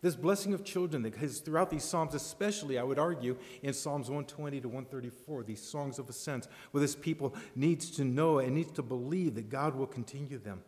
This 0.02 0.16
blessing 0.16 0.52
of 0.52 0.64
children, 0.64 1.02
because 1.02 1.40
throughout 1.40 1.70
these 1.70 1.84
Psalms, 1.84 2.14
especially, 2.14 2.78
I 2.78 2.82
would 2.82 2.98
argue, 2.98 3.38
in 3.62 3.72
Psalms 3.72 4.10
120 4.10 4.60
to 4.60 4.68
134, 4.68 5.44
these 5.44 5.62
songs 5.62 5.98
of 5.98 6.10
ascent, 6.10 6.46
where 6.72 6.82
this 6.82 6.94
people 6.94 7.34
needs 7.56 7.90
to 7.92 8.04
know 8.04 8.38
and 8.38 8.54
needs 8.54 8.72
to 8.72 8.82
believe 8.82 9.34
that 9.36 9.48
God 9.48 9.74
will 9.74 9.86
continue 9.86 10.38
them. 10.38 10.62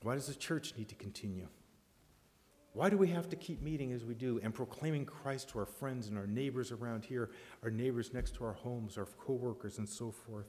Why 0.00 0.14
does 0.14 0.28
the 0.28 0.34
church 0.34 0.72
need 0.78 0.88
to 0.88 0.94
continue? 0.94 1.48
Why 2.72 2.88
do 2.88 2.96
we 2.96 3.08
have 3.08 3.28
to 3.28 3.36
keep 3.36 3.60
meeting 3.60 3.92
as 3.92 4.02
we 4.02 4.14
do 4.14 4.40
and 4.42 4.54
proclaiming 4.54 5.04
Christ 5.04 5.50
to 5.50 5.58
our 5.58 5.66
friends 5.66 6.08
and 6.08 6.16
our 6.16 6.26
neighbors 6.26 6.72
around 6.72 7.04
here, 7.04 7.28
our 7.62 7.70
neighbors 7.70 8.14
next 8.14 8.34
to 8.36 8.44
our 8.44 8.54
homes, 8.54 8.96
our 8.96 9.04
coworkers, 9.04 9.76
and 9.76 9.86
so 9.86 10.10
forth? 10.10 10.46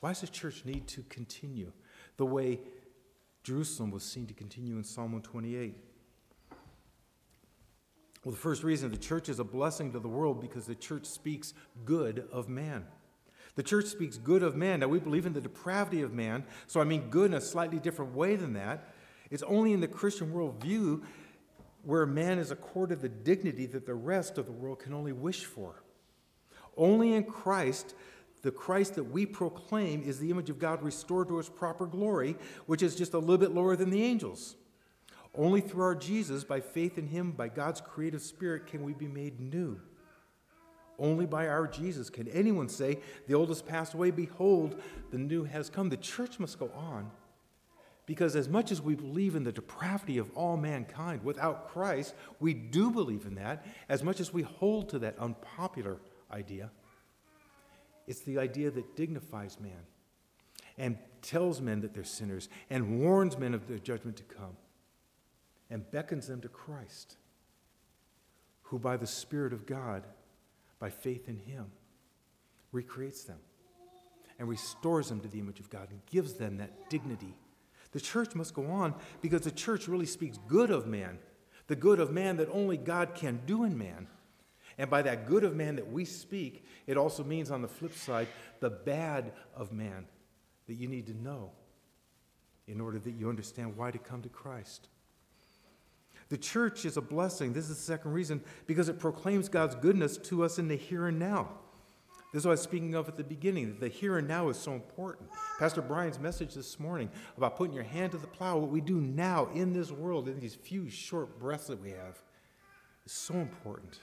Why 0.00 0.10
does 0.10 0.20
the 0.20 0.28
church 0.28 0.64
need 0.64 0.86
to 0.88 1.02
continue 1.08 1.72
the 2.16 2.26
way 2.26 2.60
Jerusalem 3.42 3.90
was 3.90 4.04
seen 4.04 4.26
to 4.26 4.34
continue 4.34 4.76
in 4.76 4.84
Psalm 4.84 5.12
128? 5.12 5.74
Well, 8.24 8.32
the 8.32 8.40
first 8.40 8.62
reason 8.62 8.90
the 8.90 8.96
church 8.96 9.28
is 9.28 9.38
a 9.38 9.44
blessing 9.44 9.92
to 9.92 10.00
the 10.00 10.08
world 10.08 10.40
because 10.40 10.66
the 10.66 10.74
church 10.74 11.06
speaks 11.06 11.54
good 11.84 12.28
of 12.32 12.48
man. 12.48 12.84
The 13.54 13.62
church 13.62 13.86
speaks 13.86 14.18
good 14.18 14.42
of 14.42 14.54
man. 14.54 14.80
Now, 14.80 14.88
we 14.88 15.00
believe 15.00 15.26
in 15.26 15.32
the 15.32 15.40
depravity 15.40 16.02
of 16.02 16.12
man, 16.12 16.44
so 16.66 16.80
I 16.80 16.84
mean 16.84 17.10
good 17.10 17.30
in 17.30 17.34
a 17.34 17.40
slightly 17.40 17.78
different 17.78 18.14
way 18.14 18.36
than 18.36 18.52
that. 18.52 18.92
It's 19.30 19.42
only 19.44 19.72
in 19.72 19.80
the 19.80 19.88
Christian 19.88 20.32
worldview 20.32 21.02
where 21.82 22.06
man 22.06 22.38
is 22.38 22.50
accorded 22.50 23.00
the 23.00 23.08
dignity 23.08 23.66
that 23.66 23.86
the 23.86 23.94
rest 23.94 24.38
of 24.38 24.46
the 24.46 24.52
world 24.52 24.80
can 24.80 24.92
only 24.92 25.12
wish 25.12 25.44
for. 25.44 25.82
Only 26.76 27.14
in 27.14 27.24
Christ, 27.24 27.94
the 28.48 28.52
Christ 28.52 28.94
that 28.94 29.04
we 29.04 29.26
proclaim 29.26 30.02
is 30.02 30.18
the 30.18 30.30
image 30.30 30.48
of 30.48 30.58
God 30.58 30.82
restored 30.82 31.28
to 31.28 31.38
its 31.38 31.50
proper 31.50 31.84
glory, 31.84 32.34
which 32.64 32.82
is 32.82 32.96
just 32.96 33.12
a 33.12 33.18
little 33.18 33.36
bit 33.36 33.50
lower 33.50 33.76
than 33.76 33.90
the 33.90 34.02
angels. 34.02 34.56
Only 35.34 35.60
through 35.60 35.82
our 35.82 35.94
Jesus, 35.94 36.44
by 36.44 36.60
faith 36.60 36.96
in 36.96 37.08
Him, 37.08 37.32
by 37.32 37.48
God's 37.48 37.82
creative 37.82 38.22
Spirit, 38.22 38.66
can 38.66 38.84
we 38.84 38.94
be 38.94 39.06
made 39.06 39.38
new. 39.38 39.78
Only 40.98 41.26
by 41.26 41.46
our 41.46 41.66
Jesus 41.66 42.08
can 42.08 42.26
anyone 42.28 42.70
say, 42.70 43.00
The 43.26 43.34
old 43.34 43.50
has 43.50 43.60
passed 43.60 43.92
away, 43.92 44.12
behold, 44.12 44.80
the 45.10 45.18
new 45.18 45.44
has 45.44 45.68
come. 45.68 45.90
The 45.90 45.98
church 45.98 46.40
must 46.40 46.58
go 46.58 46.70
on 46.74 47.10
because 48.06 48.34
as 48.34 48.48
much 48.48 48.72
as 48.72 48.80
we 48.80 48.94
believe 48.94 49.36
in 49.36 49.44
the 49.44 49.52
depravity 49.52 50.16
of 50.16 50.30
all 50.34 50.56
mankind, 50.56 51.22
without 51.22 51.68
Christ, 51.68 52.14
we 52.40 52.54
do 52.54 52.90
believe 52.90 53.26
in 53.26 53.34
that, 53.34 53.66
as 53.90 54.02
much 54.02 54.20
as 54.20 54.32
we 54.32 54.40
hold 54.40 54.88
to 54.88 54.98
that 55.00 55.18
unpopular 55.18 55.98
idea. 56.32 56.70
It's 58.08 58.20
the 58.20 58.38
idea 58.38 58.70
that 58.72 58.96
dignifies 58.96 59.60
man 59.60 59.86
and 60.76 60.98
tells 61.22 61.60
men 61.60 61.80
that 61.82 61.94
they're 61.94 62.04
sinners 62.04 62.48
and 62.70 63.00
warns 63.00 63.38
men 63.38 63.54
of 63.54 63.68
their 63.68 63.78
judgment 63.78 64.16
to 64.16 64.24
come 64.24 64.56
and 65.70 65.88
beckons 65.90 66.26
them 66.26 66.40
to 66.40 66.48
Christ, 66.48 67.16
who 68.62 68.78
by 68.78 68.96
the 68.96 69.06
Spirit 69.06 69.52
of 69.52 69.66
God, 69.66 70.04
by 70.80 70.90
faith 70.90 71.28
in 71.28 71.36
Him, 71.36 71.66
recreates 72.72 73.24
them 73.24 73.38
and 74.38 74.48
restores 74.48 75.08
them 75.08 75.20
to 75.20 75.28
the 75.28 75.38
image 75.38 75.60
of 75.60 75.70
God 75.70 75.88
and 75.90 76.00
gives 76.06 76.34
them 76.34 76.56
that 76.56 76.90
dignity 76.90 77.36
the 77.92 78.00
church 78.00 78.34
must 78.34 78.54
go 78.54 78.66
on 78.66 78.94
because 79.20 79.42
the 79.42 79.50
church 79.50 79.88
really 79.88 80.06
speaks 80.06 80.38
good 80.46 80.70
of 80.70 80.86
man, 80.86 81.18
the 81.66 81.76
good 81.76 82.00
of 82.00 82.12
man 82.12 82.36
that 82.36 82.48
only 82.52 82.76
God 82.76 83.14
can 83.14 83.40
do 83.46 83.64
in 83.64 83.78
man. 83.78 84.06
And 84.78 84.88
by 84.88 85.02
that 85.02 85.26
good 85.26 85.42
of 85.42 85.56
man 85.56 85.76
that 85.76 85.90
we 85.90 86.04
speak, 86.04 86.64
it 86.86 86.96
also 86.96 87.24
means 87.24 87.50
on 87.50 87.62
the 87.62 87.68
flip 87.68 87.94
side, 87.94 88.28
the 88.60 88.70
bad 88.70 89.32
of 89.54 89.72
man 89.72 90.06
that 90.68 90.74
you 90.74 90.86
need 90.86 91.08
to 91.08 91.14
know 91.14 91.50
in 92.68 92.80
order 92.80 92.98
that 92.98 93.10
you 93.12 93.28
understand 93.28 93.76
why 93.76 93.90
to 93.90 93.98
come 93.98 94.22
to 94.22 94.28
Christ. 94.28 94.88
The 96.28 96.38
church 96.38 96.84
is 96.84 96.96
a 96.96 97.00
blessing. 97.00 97.52
This 97.52 97.70
is 97.70 97.76
the 97.76 97.82
second 97.82 98.12
reason 98.12 98.42
because 98.66 98.88
it 98.88 98.98
proclaims 98.98 99.48
God's 99.48 99.74
goodness 99.74 100.16
to 100.18 100.44
us 100.44 100.58
in 100.58 100.68
the 100.68 100.76
here 100.76 101.06
and 101.06 101.18
now. 101.18 101.48
This 102.32 102.42
is 102.42 102.46
what 102.46 102.50
I 102.50 102.52
was 102.52 102.62
speaking 102.62 102.94
of 102.94 103.08
at 103.08 103.16
the 103.16 103.24
beginning. 103.24 103.78
The 103.80 103.88
here 103.88 104.18
and 104.18 104.28
now 104.28 104.50
is 104.50 104.58
so 104.58 104.74
important. 104.74 105.30
Pastor 105.58 105.80
Brian's 105.80 106.18
message 106.18 106.52
this 106.52 106.78
morning 106.78 107.10
about 107.38 107.56
putting 107.56 107.74
your 107.74 107.84
hand 107.84 108.12
to 108.12 108.18
the 108.18 108.26
plow, 108.26 108.58
what 108.58 108.68
we 108.68 108.82
do 108.82 109.00
now 109.00 109.48
in 109.54 109.72
this 109.72 109.90
world, 109.90 110.28
in 110.28 110.38
these 110.38 110.54
few 110.54 110.90
short 110.90 111.38
breaths 111.38 111.68
that 111.68 111.80
we 111.80 111.90
have, 111.90 112.22
is 113.06 113.12
so 113.12 113.32
important. 113.34 113.98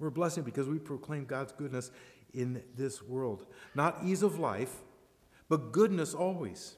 We're 0.00 0.08
a 0.08 0.12
blessing 0.12 0.44
because 0.44 0.66
we 0.66 0.78
proclaim 0.78 1.26
God's 1.26 1.52
goodness 1.52 1.90
in 2.32 2.62
this 2.74 3.02
world. 3.02 3.46
Not 3.74 3.98
ease 4.02 4.22
of 4.22 4.38
life, 4.38 4.78
but 5.50 5.72
goodness 5.72 6.14
always. 6.14 6.76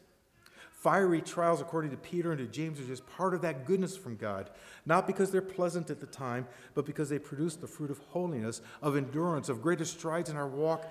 Fiery 0.73 1.23
trials, 1.23 1.61
according 1.61 1.93
to 1.93 1.97
Peter 1.97 2.33
and 2.33 2.41
to 2.41 2.47
James, 2.49 2.81
are 2.81 2.85
just 2.85 3.07
part 3.07 3.35
of 3.35 3.43
that 3.43 3.65
goodness 3.65 3.97
from 3.97 4.17
God, 4.17 4.51
not 4.85 5.07
because 5.07 5.31
they're 5.31 5.41
pleasant 5.41 5.91
at 5.91 6.01
the 6.01 6.07
time, 6.07 6.49
but 6.75 6.85
because 6.85 7.09
they 7.09 7.21
produce 7.21 7.55
the 7.55 7.69
fruit 7.69 7.93
of 7.93 7.99
holiness, 8.09 8.61
of 8.83 8.97
endurance, 8.97 9.49
of 9.49 9.63
greater 9.63 9.85
strides 9.85 10.29
in 10.29 10.37
our 10.37 10.49
walk 10.49 10.91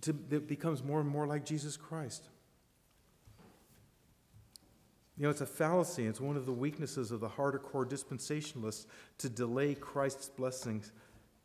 to, 0.00 0.14
that 0.30 0.48
becomes 0.48 0.82
more 0.82 1.00
and 1.00 1.08
more 1.10 1.26
like 1.26 1.44
Jesus 1.44 1.76
Christ. 1.76 2.30
You 5.18 5.24
know, 5.24 5.30
it's 5.30 5.40
a 5.40 5.46
fallacy. 5.46 6.06
It's 6.06 6.20
one 6.20 6.36
of 6.36 6.46
the 6.46 6.52
weaknesses 6.52 7.10
of 7.10 7.18
the 7.18 7.28
hardcore 7.28 7.84
dispensationalists 7.84 8.86
to 9.18 9.28
delay 9.28 9.74
Christ's 9.74 10.28
blessings 10.28 10.92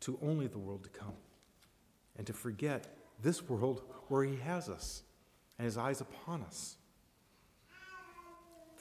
to 0.00 0.18
only 0.22 0.46
the 0.46 0.58
world 0.58 0.84
to 0.84 0.90
come 0.90 1.14
and 2.16 2.26
to 2.26 2.32
forget 2.32 2.96
this 3.22 3.48
world 3.48 3.82
where 4.08 4.24
He 4.24 4.36
has 4.36 4.68
us 4.68 5.02
and 5.58 5.64
His 5.64 5.76
eyes 5.76 6.00
upon 6.00 6.42
us. 6.42 6.76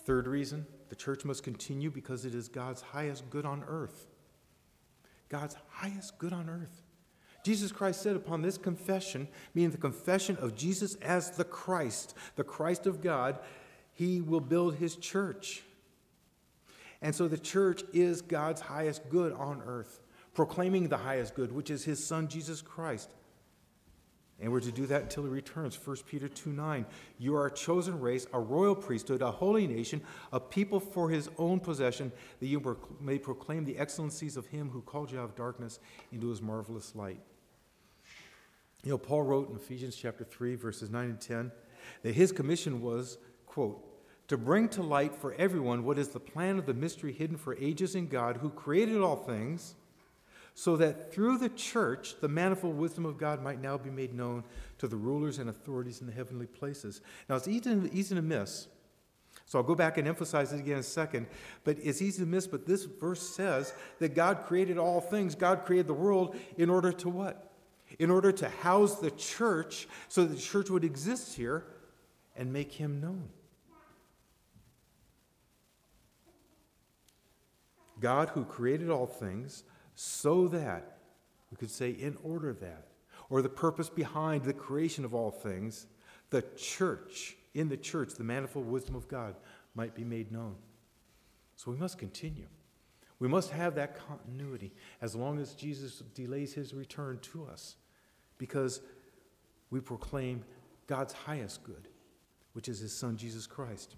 Third 0.06 0.28
reason 0.28 0.66
the 0.90 0.96
church 0.96 1.26
must 1.26 1.44
continue 1.44 1.90
because 1.90 2.26
it 2.26 2.36
is 2.36 2.48
God's 2.48 2.82
highest 2.82 3.30
good 3.30 3.46
on 3.46 3.64
earth. 3.68 4.08
God's 5.30 5.56
highest 5.70 6.18
good 6.18 6.34
on 6.34 6.50
earth. 6.50 6.84
Jesus 7.44 7.72
Christ 7.72 8.02
said 8.02 8.16
upon 8.16 8.42
this 8.42 8.58
confession, 8.58 9.28
meaning 9.54 9.72
the 9.72 9.78
confession 9.78 10.38
of 10.38 10.56
Jesus 10.56 10.96
as 10.96 11.32
the 11.32 11.44
Christ, 11.44 12.16
the 12.36 12.44
Christ 12.44 12.86
of 12.86 13.02
God, 13.02 13.40
he 13.92 14.22
will 14.22 14.40
build 14.40 14.76
his 14.76 14.96
church. 14.96 15.64
And 17.02 17.14
so 17.14 17.28
the 17.28 17.38
church 17.38 17.84
is 17.92 18.22
God's 18.22 18.62
highest 18.62 19.10
good 19.10 19.34
on 19.34 19.62
earth, 19.66 20.00
proclaiming 20.34 20.88
the 20.88 20.98
highest 20.98 21.36
good, 21.36 21.52
which 21.52 21.70
is 21.70 21.84
his 21.84 22.04
son 22.04 22.28
Jesus 22.28 22.62
Christ. 22.62 23.10
And 24.40 24.52
we're 24.52 24.62
to 24.62 24.72
do 24.72 24.86
that 24.88 25.04
until 25.04 25.24
he 25.24 25.30
returns. 25.30 25.80
1 25.82 25.98
Peter 26.08 26.28
2 26.28 26.52
9. 26.52 26.86
You 27.20 27.36
are 27.36 27.48
a 27.48 27.54
chosen 27.54 28.00
race, 28.00 28.26
a 28.34 28.40
royal 28.40 28.76
priesthood, 28.76 29.22
a 29.22 29.32
holy 29.32 29.68
nation, 29.68 30.02
a 30.32 30.40
people 30.40 30.80
for 30.80 31.10
his 31.10 31.30
own 31.38 31.60
possession, 31.60 32.12
that 32.40 32.48
you 32.48 32.78
may 33.00 33.20
proclaim 33.20 33.64
the 33.64 33.78
excellencies 33.78 34.36
of 34.36 34.48
him 34.48 34.70
who 34.70 34.82
called 34.82 35.12
you 35.12 35.20
out 35.20 35.26
of 35.26 35.36
darkness 35.36 35.80
into 36.12 36.28
his 36.28 36.42
marvelous 36.42 36.96
light. 36.96 37.20
You 38.84 38.92
know, 38.92 38.98
Paul 38.98 39.22
wrote 39.24 39.50
in 39.50 39.56
Ephesians 39.56 39.96
chapter 39.96 40.26
3, 40.26 40.56
verses 40.56 40.90
9 40.90 41.06
and 41.06 41.22
10, 41.22 41.52
that 42.02 42.16
his 42.16 42.34
commission 42.34 42.82
was, 42.82 43.18
quote, 43.46 43.82
to 44.28 44.38
bring 44.38 44.68
to 44.70 44.82
light 44.82 45.16
for 45.16 45.34
everyone 45.36 45.86
what 45.86 45.98
is 45.98 46.10
the 46.10 46.20
plan 46.20 46.58
of 46.58 46.66
the 46.66 46.74
mystery 46.74 47.14
hidden 47.14 47.38
for 47.38 47.56
ages 47.58 47.96
in 47.96 48.08
God, 48.08 48.38
who 48.38 48.50
created 48.50 49.00
all 49.00 49.16
things 49.16 49.76
so 50.56 50.78
that 50.78 51.12
through 51.14 51.38
the 51.38 51.50
church 51.50 52.16
the 52.22 52.28
manifold 52.28 52.78
wisdom 52.78 53.06
of 53.06 53.18
God 53.18 53.42
might 53.42 53.62
now 53.62 53.78
be 53.78 53.90
made 53.90 54.14
known 54.14 54.44
to 54.78 54.88
the 54.88 54.96
rulers 54.96 55.40
and 55.40 55.50
authorities 55.50 56.02
in 56.02 56.08
the 56.08 56.14
heavenly 56.14 56.46
places. 56.46 57.02
Now, 57.30 57.36
it's 57.36 57.48
easy, 57.48 57.90
easy 57.92 58.16
to 58.16 58.22
miss. 58.22 58.68
So 59.46 59.60
I'll 59.60 59.64
go 59.64 59.76
back 59.76 59.98
and 59.98 60.08
emphasize 60.08 60.54
it 60.54 60.60
again 60.60 60.74
in 60.74 60.80
a 60.80 60.84
second. 60.84 61.28
But 61.64 61.78
it's 61.82 62.02
easy 62.02 62.24
to 62.24 62.30
miss, 62.30 62.48
but 62.48 62.66
this 62.66 62.86
verse 62.86 63.22
says 63.22 63.74
that 64.00 64.16
God 64.16 64.46
created 64.46 64.78
all 64.78 65.02
things. 65.02 65.36
God 65.36 65.66
created 65.66 65.88
the 65.88 65.94
world 65.94 66.36
in 66.58 66.70
order 66.70 66.92
to 66.92 67.10
what? 67.10 67.52
In 68.00 68.10
order 68.10 68.32
to 68.32 68.50
house 68.50 68.96
the 68.96 69.12
church 69.12 69.88
so 70.08 70.24
that 70.24 70.36
the 70.36 70.42
church 70.42 70.70
would 70.70 70.84
exist 70.84 71.36
here 71.36 71.66
and 72.36 72.52
make 72.52 72.72
him 72.72 73.00
known. 73.02 73.30
God, 78.00 78.30
who 78.30 78.44
created 78.44 78.90
all 78.90 79.06
things, 79.06 79.64
so 79.96 80.48
that, 80.48 80.98
we 81.52 81.58
could 81.58 81.72
say, 81.72 81.92
in 81.92 82.18
order 82.24 82.54
that, 82.54 82.88
or 83.30 83.42
the 83.42 83.50
purpose 83.50 83.90
behind 83.90 84.44
the 84.44 84.54
creation 84.54 85.06
of 85.06 85.14
all 85.14 85.32
things, 85.32 85.88
the 86.30 86.44
church, 86.56 87.36
in 87.54 87.70
the 87.70 87.78
church, 87.78 88.14
the 88.14 88.24
manifold 88.24 88.68
wisdom 88.68 88.96
of 88.96 89.08
God 89.08 89.36
might 89.76 89.96
be 89.96 90.04
made 90.04 90.32
known. 90.32 90.56
So 91.56 91.72
we 91.72 91.78
must 91.78 91.98
continue. 91.98 92.48
We 93.20 93.28
must 93.28 93.52
have 93.52 93.76
that 93.76 93.98
continuity 94.08 94.74
as 95.02 95.16
long 95.16 95.40
as 95.40 95.54
Jesus 95.54 96.04
delays 96.14 96.54
his 96.54 96.74
return 96.74 97.20
to 97.34 97.46
us, 97.46 97.76
because 98.38 98.82
we 99.70 99.80
proclaim 99.80 100.44
God's 100.88 101.14
highest 101.14 101.64
good, 101.64 101.88
which 102.54 102.68
is 102.68 102.80
his 102.80 102.94
Son, 102.94 103.16
Jesus 103.16 103.48
Christ. 103.48 103.96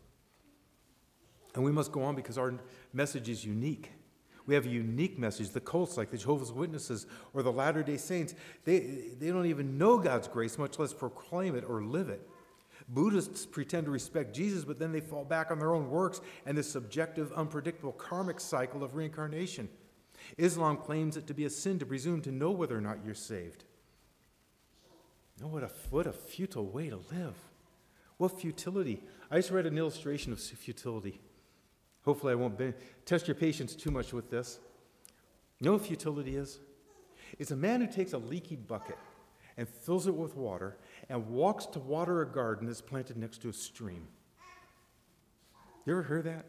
And 1.55 1.63
we 1.63 1.71
must 1.71 1.91
go 1.91 2.03
on 2.03 2.15
because 2.15 2.37
our 2.37 2.53
message 2.93 3.29
is 3.29 3.45
unique. 3.45 3.91
We 4.47 4.55
have 4.55 4.65
a 4.65 4.69
unique 4.69 5.17
message. 5.17 5.49
The 5.49 5.59
cults, 5.59 5.97
like 5.97 6.11
the 6.11 6.17
Jehovah's 6.17 6.51
Witnesses 6.51 7.07
or 7.33 7.41
the 7.41 7.51
Latter 7.51 7.83
day 7.83 7.97
Saints, 7.97 8.35
they, 8.63 8.79
they 9.19 9.29
don't 9.29 9.47
even 9.47 9.77
know 9.77 9.97
God's 9.97 10.27
grace, 10.27 10.57
much 10.57 10.77
less 10.77 10.93
proclaim 10.93 11.55
it 11.55 11.63
or 11.67 11.83
live 11.83 12.09
it. 12.09 12.27
Buddhists 12.87 13.45
pretend 13.45 13.85
to 13.85 13.91
respect 13.91 14.35
Jesus, 14.35 14.63
but 14.63 14.77
then 14.77 14.91
they 14.91 14.99
fall 14.99 15.25
back 15.25 15.49
on 15.49 15.57
their 15.57 15.73
own 15.73 15.89
works 15.89 16.21
and 16.45 16.57
this 16.57 16.69
subjective, 16.69 17.31
unpredictable 17.33 17.93
karmic 17.93 18.39
cycle 18.39 18.83
of 18.83 18.95
reincarnation. 18.95 19.67
Islam 20.37 20.77
claims 20.77 21.17
it 21.17 21.27
to 21.27 21.33
be 21.33 21.45
a 21.45 21.49
sin 21.49 21.79
to 21.79 21.85
presume 21.85 22.21
to 22.21 22.31
know 22.31 22.51
whether 22.51 22.77
or 22.77 22.81
not 22.81 22.99
you're 23.03 23.15
saved. 23.15 23.63
What 25.41 25.63
a, 25.63 25.71
what 25.89 26.07
a 26.07 26.13
futile 26.13 26.65
way 26.65 26.89
to 26.89 26.97
live. 27.11 27.35
What 28.17 28.39
futility? 28.39 29.03
I 29.29 29.37
just 29.37 29.51
read 29.51 29.65
an 29.65 29.77
illustration 29.77 30.31
of 30.31 30.39
futility. 30.39 31.19
Hopefully, 32.05 32.31
I 32.31 32.35
won't 32.35 32.57
be, 32.57 32.73
test 33.05 33.27
your 33.27 33.35
patience 33.35 33.75
too 33.75 33.91
much 33.91 34.13
with 34.13 34.29
this. 34.29 34.59
Know 35.59 35.73
what 35.73 35.85
futility 35.85 36.35
is? 36.35 36.59
It's 37.39 37.51
a 37.51 37.55
man 37.55 37.81
who 37.81 37.87
takes 37.87 38.13
a 38.13 38.17
leaky 38.17 38.55
bucket 38.55 38.97
and 39.57 39.67
fills 39.67 40.07
it 40.07 40.15
with 40.15 40.35
water 40.35 40.77
and 41.09 41.27
walks 41.29 41.65
to 41.67 41.79
water 41.79 42.21
a 42.21 42.27
garden 42.27 42.67
that's 42.67 42.81
planted 42.81 43.17
next 43.17 43.41
to 43.41 43.49
a 43.49 43.53
stream. 43.53 44.07
You 45.85 45.93
ever 45.93 46.03
heard 46.03 46.25
that? 46.25 46.45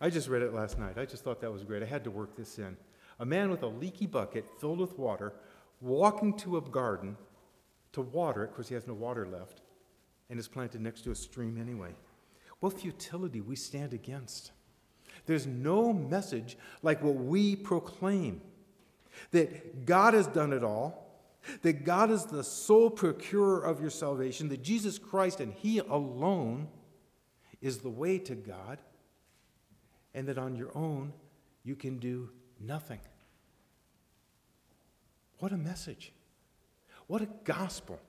I 0.00 0.10
just 0.10 0.28
read 0.28 0.42
it 0.42 0.54
last 0.54 0.78
night. 0.78 0.98
I 0.98 1.04
just 1.04 1.22
thought 1.22 1.40
that 1.40 1.52
was 1.52 1.64
great. 1.64 1.82
I 1.82 1.86
had 1.86 2.04
to 2.04 2.10
work 2.10 2.36
this 2.36 2.58
in. 2.58 2.76
A 3.18 3.24
man 3.24 3.50
with 3.50 3.62
a 3.62 3.68
leaky 3.68 4.06
bucket 4.06 4.46
filled 4.60 4.80
with 4.80 4.98
water 4.98 5.34
walking 5.80 6.36
to 6.38 6.56
a 6.56 6.60
garden 6.60 7.16
to 7.92 8.00
water 8.00 8.44
it, 8.44 8.50
because 8.50 8.68
he 8.68 8.74
has 8.74 8.86
no 8.86 8.94
water 8.94 9.26
left, 9.26 9.60
and 10.30 10.38
is 10.38 10.48
planted 10.48 10.80
next 10.80 11.02
to 11.02 11.10
a 11.10 11.14
stream 11.14 11.58
anyway. 11.60 11.90
What 12.60 12.80
futility 12.80 13.40
we 13.40 13.56
stand 13.56 13.92
against. 13.92 14.52
There's 15.26 15.46
no 15.46 15.92
message 15.92 16.56
like 16.82 17.02
what 17.02 17.14
we 17.14 17.56
proclaim 17.56 18.40
that 19.30 19.86
God 19.86 20.14
has 20.14 20.26
done 20.26 20.52
it 20.52 20.64
all, 20.64 21.06
that 21.62 21.84
God 21.84 22.10
is 22.10 22.24
the 22.24 22.44
sole 22.44 22.90
procurer 22.90 23.62
of 23.62 23.80
your 23.80 23.90
salvation, 23.90 24.48
that 24.48 24.62
Jesus 24.62 24.98
Christ 24.98 25.40
and 25.40 25.52
He 25.52 25.78
alone 25.78 26.68
is 27.60 27.78
the 27.78 27.90
way 27.90 28.18
to 28.18 28.34
God, 28.34 28.78
and 30.14 30.26
that 30.28 30.38
on 30.38 30.56
your 30.56 30.76
own 30.76 31.12
you 31.64 31.76
can 31.76 31.98
do 31.98 32.30
nothing. 32.60 33.00
What 35.38 35.52
a 35.52 35.56
message! 35.56 36.12
What 37.06 37.22
a 37.22 37.28
gospel! 37.44 38.00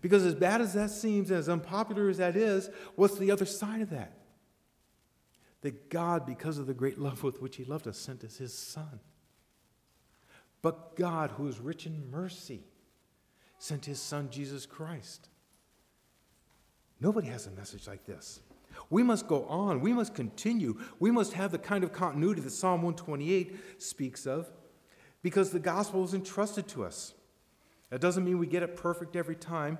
Because 0.00 0.24
as 0.24 0.34
bad 0.34 0.60
as 0.60 0.74
that 0.74 0.90
seems, 0.90 1.30
and 1.30 1.38
as 1.38 1.48
unpopular 1.48 2.08
as 2.08 2.18
that 2.18 2.36
is, 2.36 2.70
what's 2.94 3.18
the 3.18 3.30
other 3.30 3.44
side 3.44 3.80
of 3.80 3.90
that? 3.90 4.12
That 5.62 5.90
God, 5.90 6.24
because 6.24 6.58
of 6.58 6.66
the 6.66 6.74
great 6.74 6.98
love 6.98 7.22
with 7.22 7.42
which 7.42 7.56
He 7.56 7.64
loved 7.64 7.86
us, 7.86 7.98
sent 7.98 8.24
us 8.24 8.38
His 8.38 8.54
Son. 8.54 9.00
But 10.62 10.96
God, 10.96 11.32
who 11.32 11.46
is 11.46 11.60
rich 11.60 11.86
in 11.86 12.10
mercy, 12.10 12.64
sent 13.58 13.86
His 13.86 14.00
Son, 14.00 14.28
Jesus 14.30 14.66
Christ. 14.66 15.28
Nobody 17.00 17.28
has 17.28 17.46
a 17.46 17.50
message 17.50 17.86
like 17.86 18.04
this. 18.04 18.40
We 18.88 19.02
must 19.02 19.26
go 19.26 19.44
on. 19.44 19.80
We 19.80 19.92
must 19.92 20.14
continue. 20.14 20.78
We 20.98 21.10
must 21.10 21.32
have 21.34 21.52
the 21.52 21.58
kind 21.58 21.84
of 21.84 21.92
continuity 21.92 22.40
that 22.40 22.50
Psalm 22.50 22.82
128 22.82 23.80
speaks 23.82 24.26
of 24.26 24.50
because 25.22 25.50
the 25.50 25.58
gospel 25.58 26.04
is 26.04 26.14
entrusted 26.14 26.66
to 26.68 26.84
us. 26.84 27.14
That 27.90 28.00
doesn't 28.00 28.24
mean 28.24 28.38
we 28.38 28.46
get 28.46 28.62
it 28.62 28.76
perfect 28.76 29.16
every 29.16 29.34
time, 29.36 29.78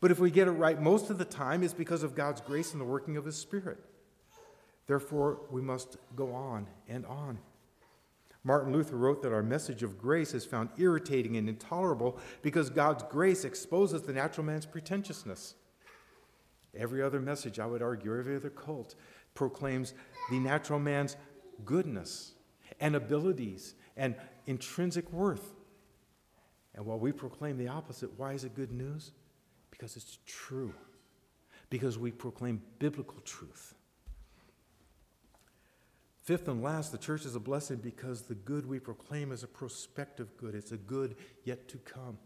but 0.00 0.10
if 0.10 0.18
we 0.18 0.30
get 0.30 0.48
it 0.48 0.52
right 0.52 0.80
most 0.80 1.10
of 1.10 1.18
the 1.18 1.24
time, 1.24 1.62
it's 1.62 1.74
because 1.74 2.02
of 2.02 2.14
God's 2.14 2.40
grace 2.40 2.72
and 2.72 2.80
the 2.80 2.84
working 2.84 3.16
of 3.16 3.24
His 3.24 3.36
Spirit. 3.36 3.78
Therefore, 4.88 5.42
we 5.50 5.60
must 5.60 5.98
go 6.16 6.32
on 6.32 6.66
and 6.88 7.06
on. 7.06 7.38
Martin 8.42 8.72
Luther 8.72 8.96
wrote 8.96 9.22
that 9.22 9.32
our 9.32 9.42
message 9.42 9.82
of 9.82 9.98
grace 9.98 10.32
is 10.32 10.46
found 10.46 10.70
irritating 10.78 11.36
and 11.36 11.48
intolerable 11.48 12.18
because 12.40 12.70
God's 12.70 13.04
grace 13.04 13.44
exposes 13.44 14.02
the 14.02 14.12
natural 14.14 14.46
man's 14.46 14.64
pretentiousness. 14.64 15.54
Every 16.74 17.02
other 17.02 17.20
message, 17.20 17.58
I 17.58 17.66
would 17.66 17.82
argue, 17.82 18.18
every 18.18 18.36
other 18.36 18.48
cult 18.48 18.94
proclaims 19.34 19.92
the 20.30 20.38
natural 20.38 20.78
man's 20.78 21.16
goodness 21.66 22.32
and 22.80 22.96
abilities 22.96 23.74
and 23.96 24.14
intrinsic 24.46 25.12
worth. 25.12 25.54
And 26.74 26.86
while 26.86 26.98
we 26.98 27.12
proclaim 27.12 27.58
the 27.58 27.68
opposite, 27.68 28.18
why 28.18 28.32
is 28.32 28.44
it 28.44 28.54
good 28.54 28.72
news? 28.72 29.12
Because 29.70 29.96
it's 29.96 30.18
true. 30.24 30.72
Because 31.68 31.98
we 31.98 32.10
proclaim 32.10 32.62
biblical 32.78 33.20
truth. 33.20 33.74
Fifth 36.28 36.46
and 36.46 36.62
last, 36.62 36.92
the 36.92 36.98
church 36.98 37.24
is 37.24 37.36
a 37.36 37.40
blessing 37.40 37.78
because 37.78 38.20
the 38.20 38.34
good 38.34 38.66
we 38.68 38.78
proclaim 38.78 39.32
is 39.32 39.44
a 39.44 39.46
prospective 39.46 40.36
good. 40.36 40.54
It's 40.54 40.72
a 40.72 40.76
good 40.76 41.16
yet 41.42 41.68
to 41.68 41.78
come. 41.78 42.18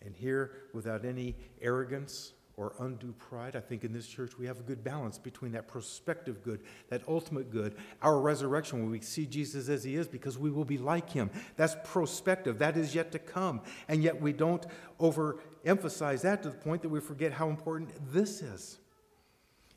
And 0.00 0.14
here, 0.14 0.52
without 0.72 1.04
any 1.04 1.34
arrogance 1.60 2.34
or 2.56 2.74
undue 2.78 3.14
pride. 3.18 3.56
I 3.56 3.60
think 3.60 3.82
in 3.82 3.92
this 3.92 4.06
church 4.06 4.38
we 4.38 4.46
have 4.46 4.60
a 4.60 4.62
good 4.62 4.84
balance 4.84 5.18
between 5.18 5.50
that 5.52 5.66
prospective 5.66 6.44
good, 6.44 6.60
that 6.88 7.02
ultimate 7.08 7.50
good, 7.50 7.74
our 8.00 8.20
resurrection 8.20 8.78
when 8.78 8.92
we 8.92 9.00
see 9.00 9.26
Jesus 9.26 9.68
as 9.68 9.82
he 9.82 9.96
is 9.96 10.06
because 10.06 10.38
we 10.38 10.52
will 10.52 10.64
be 10.64 10.78
like 10.78 11.10
him. 11.10 11.30
That's 11.56 11.74
prospective, 11.82 12.60
that 12.60 12.76
is 12.76 12.94
yet 12.94 13.10
to 13.10 13.18
come. 13.18 13.60
And 13.88 14.04
yet 14.04 14.20
we 14.20 14.32
don't 14.32 14.64
overemphasize 15.00 16.20
that 16.20 16.44
to 16.44 16.50
the 16.50 16.58
point 16.58 16.82
that 16.82 16.90
we 16.90 17.00
forget 17.00 17.32
how 17.32 17.48
important 17.48 17.90
this 18.12 18.40
is. 18.40 18.78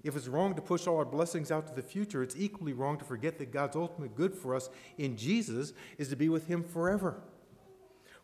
If 0.04 0.18
it's 0.18 0.28
wrong 0.28 0.54
to 0.56 0.62
push 0.62 0.86
all 0.86 0.98
our 0.98 1.06
blessings 1.06 1.50
out 1.50 1.68
to 1.68 1.74
the 1.74 1.82
future, 1.82 2.22
it's 2.22 2.36
equally 2.38 2.74
wrong 2.74 2.98
to 2.98 3.06
forget 3.06 3.38
that 3.38 3.52
God's 3.52 3.78
ultimate 3.78 4.16
good 4.16 4.36
for 4.36 4.54
us 4.54 4.70
in 4.98 5.16
Jesus 5.16 5.74
is 5.98 6.10
to 6.10 6.16
be 6.18 6.28
with 6.28 6.48
him 6.48 6.64
forever. 6.64 7.22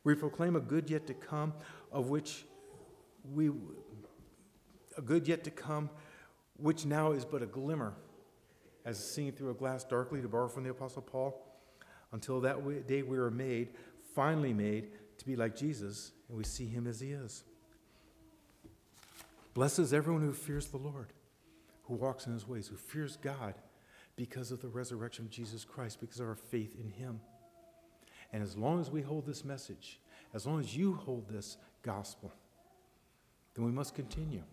We 0.03 0.15
proclaim 0.15 0.55
a 0.55 0.59
good 0.59 0.89
yet 0.89 1.07
to 1.07 1.13
come, 1.13 1.53
of 1.91 2.09
which 2.09 2.45
we 3.33 3.51
a 4.97 5.01
good 5.01 5.27
yet 5.27 5.45
to 5.45 5.51
come, 5.51 5.89
which 6.57 6.85
now 6.85 7.13
is 7.13 7.23
but 7.23 7.41
a 7.41 7.45
glimmer, 7.45 7.93
as 8.83 8.97
seen 8.97 9.31
through 9.31 9.51
a 9.51 9.53
glass 9.53 9.83
darkly, 9.85 10.21
to 10.21 10.27
borrow 10.27 10.49
from 10.49 10.63
the 10.63 10.71
Apostle 10.71 11.01
Paul, 11.01 11.41
until 12.11 12.41
that 12.41 12.87
day 12.87 13.03
we 13.03 13.17
are 13.17 13.31
made, 13.31 13.69
finally 14.13 14.53
made, 14.53 14.89
to 15.17 15.25
be 15.25 15.37
like 15.37 15.55
Jesus, 15.55 16.11
and 16.27 16.37
we 16.37 16.43
see 16.43 16.67
him 16.67 16.87
as 16.87 16.99
he 16.99 17.11
is. 17.11 17.43
Blesses 19.53 19.93
everyone 19.93 20.21
who 20.21 20.33
fears 20.33 20.67
the 20.67 20.77
Lord, 20.77 21.13
who 21.89 21.95
walks 21.95 22.27
in 22.27 22.33
his 22.33 22.47
ways, 22.47 22.67
who 22.67 22.77
fears 22.77 23.17
God 23.17 23.55
because 24.15 24.51
of 24.51 24.61
the 24.61 24.67
resurrection 24.67 25.25
of 25.25 25.31
Jesus 25.31 25.65
Christ, 25.65 25.99
because 25.99 26.19
of 26.19 26.27
our 26.27 26.35
faith 26.35 26.75
in 26.79 26.91
him. 26.91 27.19
And 28.31 28.43
as 28.43 28.55
long 28.55 28.79
as 28.79 28.91
we 28.91 29.01
hold 29.01 29.25
this 29.25 29.43
message, 29.43 29.99
as 30.33 30.45
long 30.45 30.59
as 30.59 30.77
you 30.77 30.93
hold 30.93 31.27
this 31.27 31.57
gospel, 31.81 32.31
then 33.55 33.65
we 33.65 33.71
must 33.71 33.95
continue. 33.95 34.43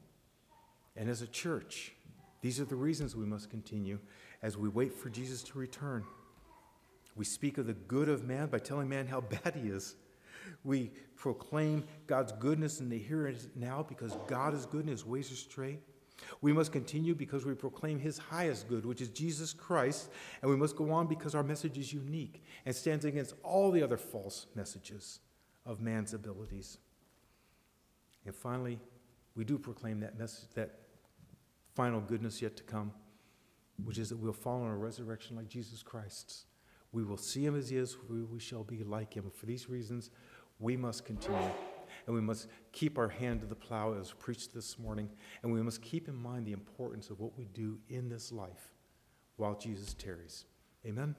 And 0.96 1.10
as 1.10 1.20
a 1.20 1.26
church, 1.26 1.92
these 2.40 2.58
are 2.58 2.64
the 2.64 2.74
reasons 2.74 3.14
we 3.14 3.26
must 3.26 3.50
continue 3.50 3.98
as 4.42 4.56
we 4.56 4.70
wait 4.70 4.94
for 4.94 5.10
Jesus 5.10 5.42
to 5.44 5.58
return. 5.58 6.04
We 7.16 7.26
speak 7.26 7.58
of 7.58 7.66
the 7.66 7.74
good 7.74 8.08
of 8.08 8.24
man 8.24 8.46
by 8.46 8.60
telling 8.60 8.88
man 8.88 9.06
how 9.06 9.20
bad 9.44 9.54
he 9.54 9.68
is. 9.68 9.94
We 10.64 10.90
proclaim 11.16 11.84
God's 12.06 12.32
goodness 12.32 12.80
in 12.80 12.88
the 12.88 12.98
here 12.98 13.26
and 13.26 13.38
now 13.56 13.84
because 13.86 14.16
God 14.26 14.54
is 14.54 14.64
good 14.64 14.80
and 14.80 14.90
his 14.90 15.04
ways 15.04 15.30
are 15.30 15.36
straight. 15.36 15.80
We 16.40 16.52
must 16.52 16.72
continue 16.72 17.14
because 17.14 17.44
we 17.44 17.54
proclaim 17.54 17.98
his 17.98 18.18
highest 18.18 18.68
good, 18.68 18.86
which 18.86 19.00
is 19.00 19.08
Jesus 19.08 19.52
Christ, 19.52 20.10
and 20.40 20.50
we 20.50 20.56
must 20.56 20.76
go 20.76 20.90
on 20.90 21.06
because 21.06 21.34
our 21.34 21.42
message 21.42 21.78
is 21.78 21.92
unique 21.92 22.42
and 22.64 22.74
stands 22.74 23.04
against 23.04 23.34
all 23.42 23.70
the 23.70 23.82
other 23.82 23.96
false 23.96 24.46
messages 24.54 25.20
of 25.64 25.80
man's 25.80 26.14
abilities. 26.14 26.78
And 28.24 28.34
finally, 28.34 28.78
we 29.34 29.44
do 29.44 29.58
proclaim 29.58 30.00
that 30.00 30.18
message 30.18 30.48
that 30.54 30.78
final 31.74 32.00
goodness 32.00 32.40
yet 32.40 32.56
to 32.56 32.62
come, 32.62 32.92
which 33.84 33.98
is 33.98 34.08
that 34.08 34.16
we'll 34.16 34.32
follow 34.32 34.64
in 34.64 34.70
a 34.70 34.76
resurrection 34.76 35.36
like 35.36 35.48
Jesus 35.48 35.82
Christ's. 35.82 36.46
We 36.92 37.04
will 37.04 37.18
see 37.18 37.44
him 37.44 37.56
as 37.56 37.68
he 37.68 37.76
is, 37.76 37.96
we 38.08 38.40
shall 38.40 38.64
be 38.64 38.82
like 38.82 39.12
him. 39.14 39.30
For 39.34 39.44
these 39.44 39.68
reasons, 39.68 40.10
we 40.58 40.76
must 40.76 41.04
continue. 41.04 41.50
And 42.06 42.14
we 42.14 42.20
must 42.20 42.48
keep 42.72 42.98
our 42.98 43.08
hand 43.08 43.40
to 43.40 43.46
the 43.46 43.54
plow 43.54 43.94
as 43.94 44.12
preached 44.12 44.54
this 44.54 44.78
morning. 44.78 45.10
And 45.42 45.52
we 45.52 45.62
must 45.62 45.82
keep 45.82 46.08
in 46.08 46.14
mind 46.14 46.46
the 46.46 46.52
importance 46.52 47.10
of 47.10 47.20
what 47.20 47.36
we 47.36 47.46
do 47.46 47.78
in 47.88 48.08
this 48.08 48.30
life 48.30 48.74
while 49.36 49.54
Jesus 49.54 49.94
tarries. 49.94 50.44
Amen? 50.86 51.14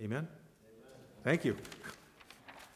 Amen? 0.00 0.26
Amen. 0.26 0.28
Thank 1.22 1.44
you. 1.44 1.56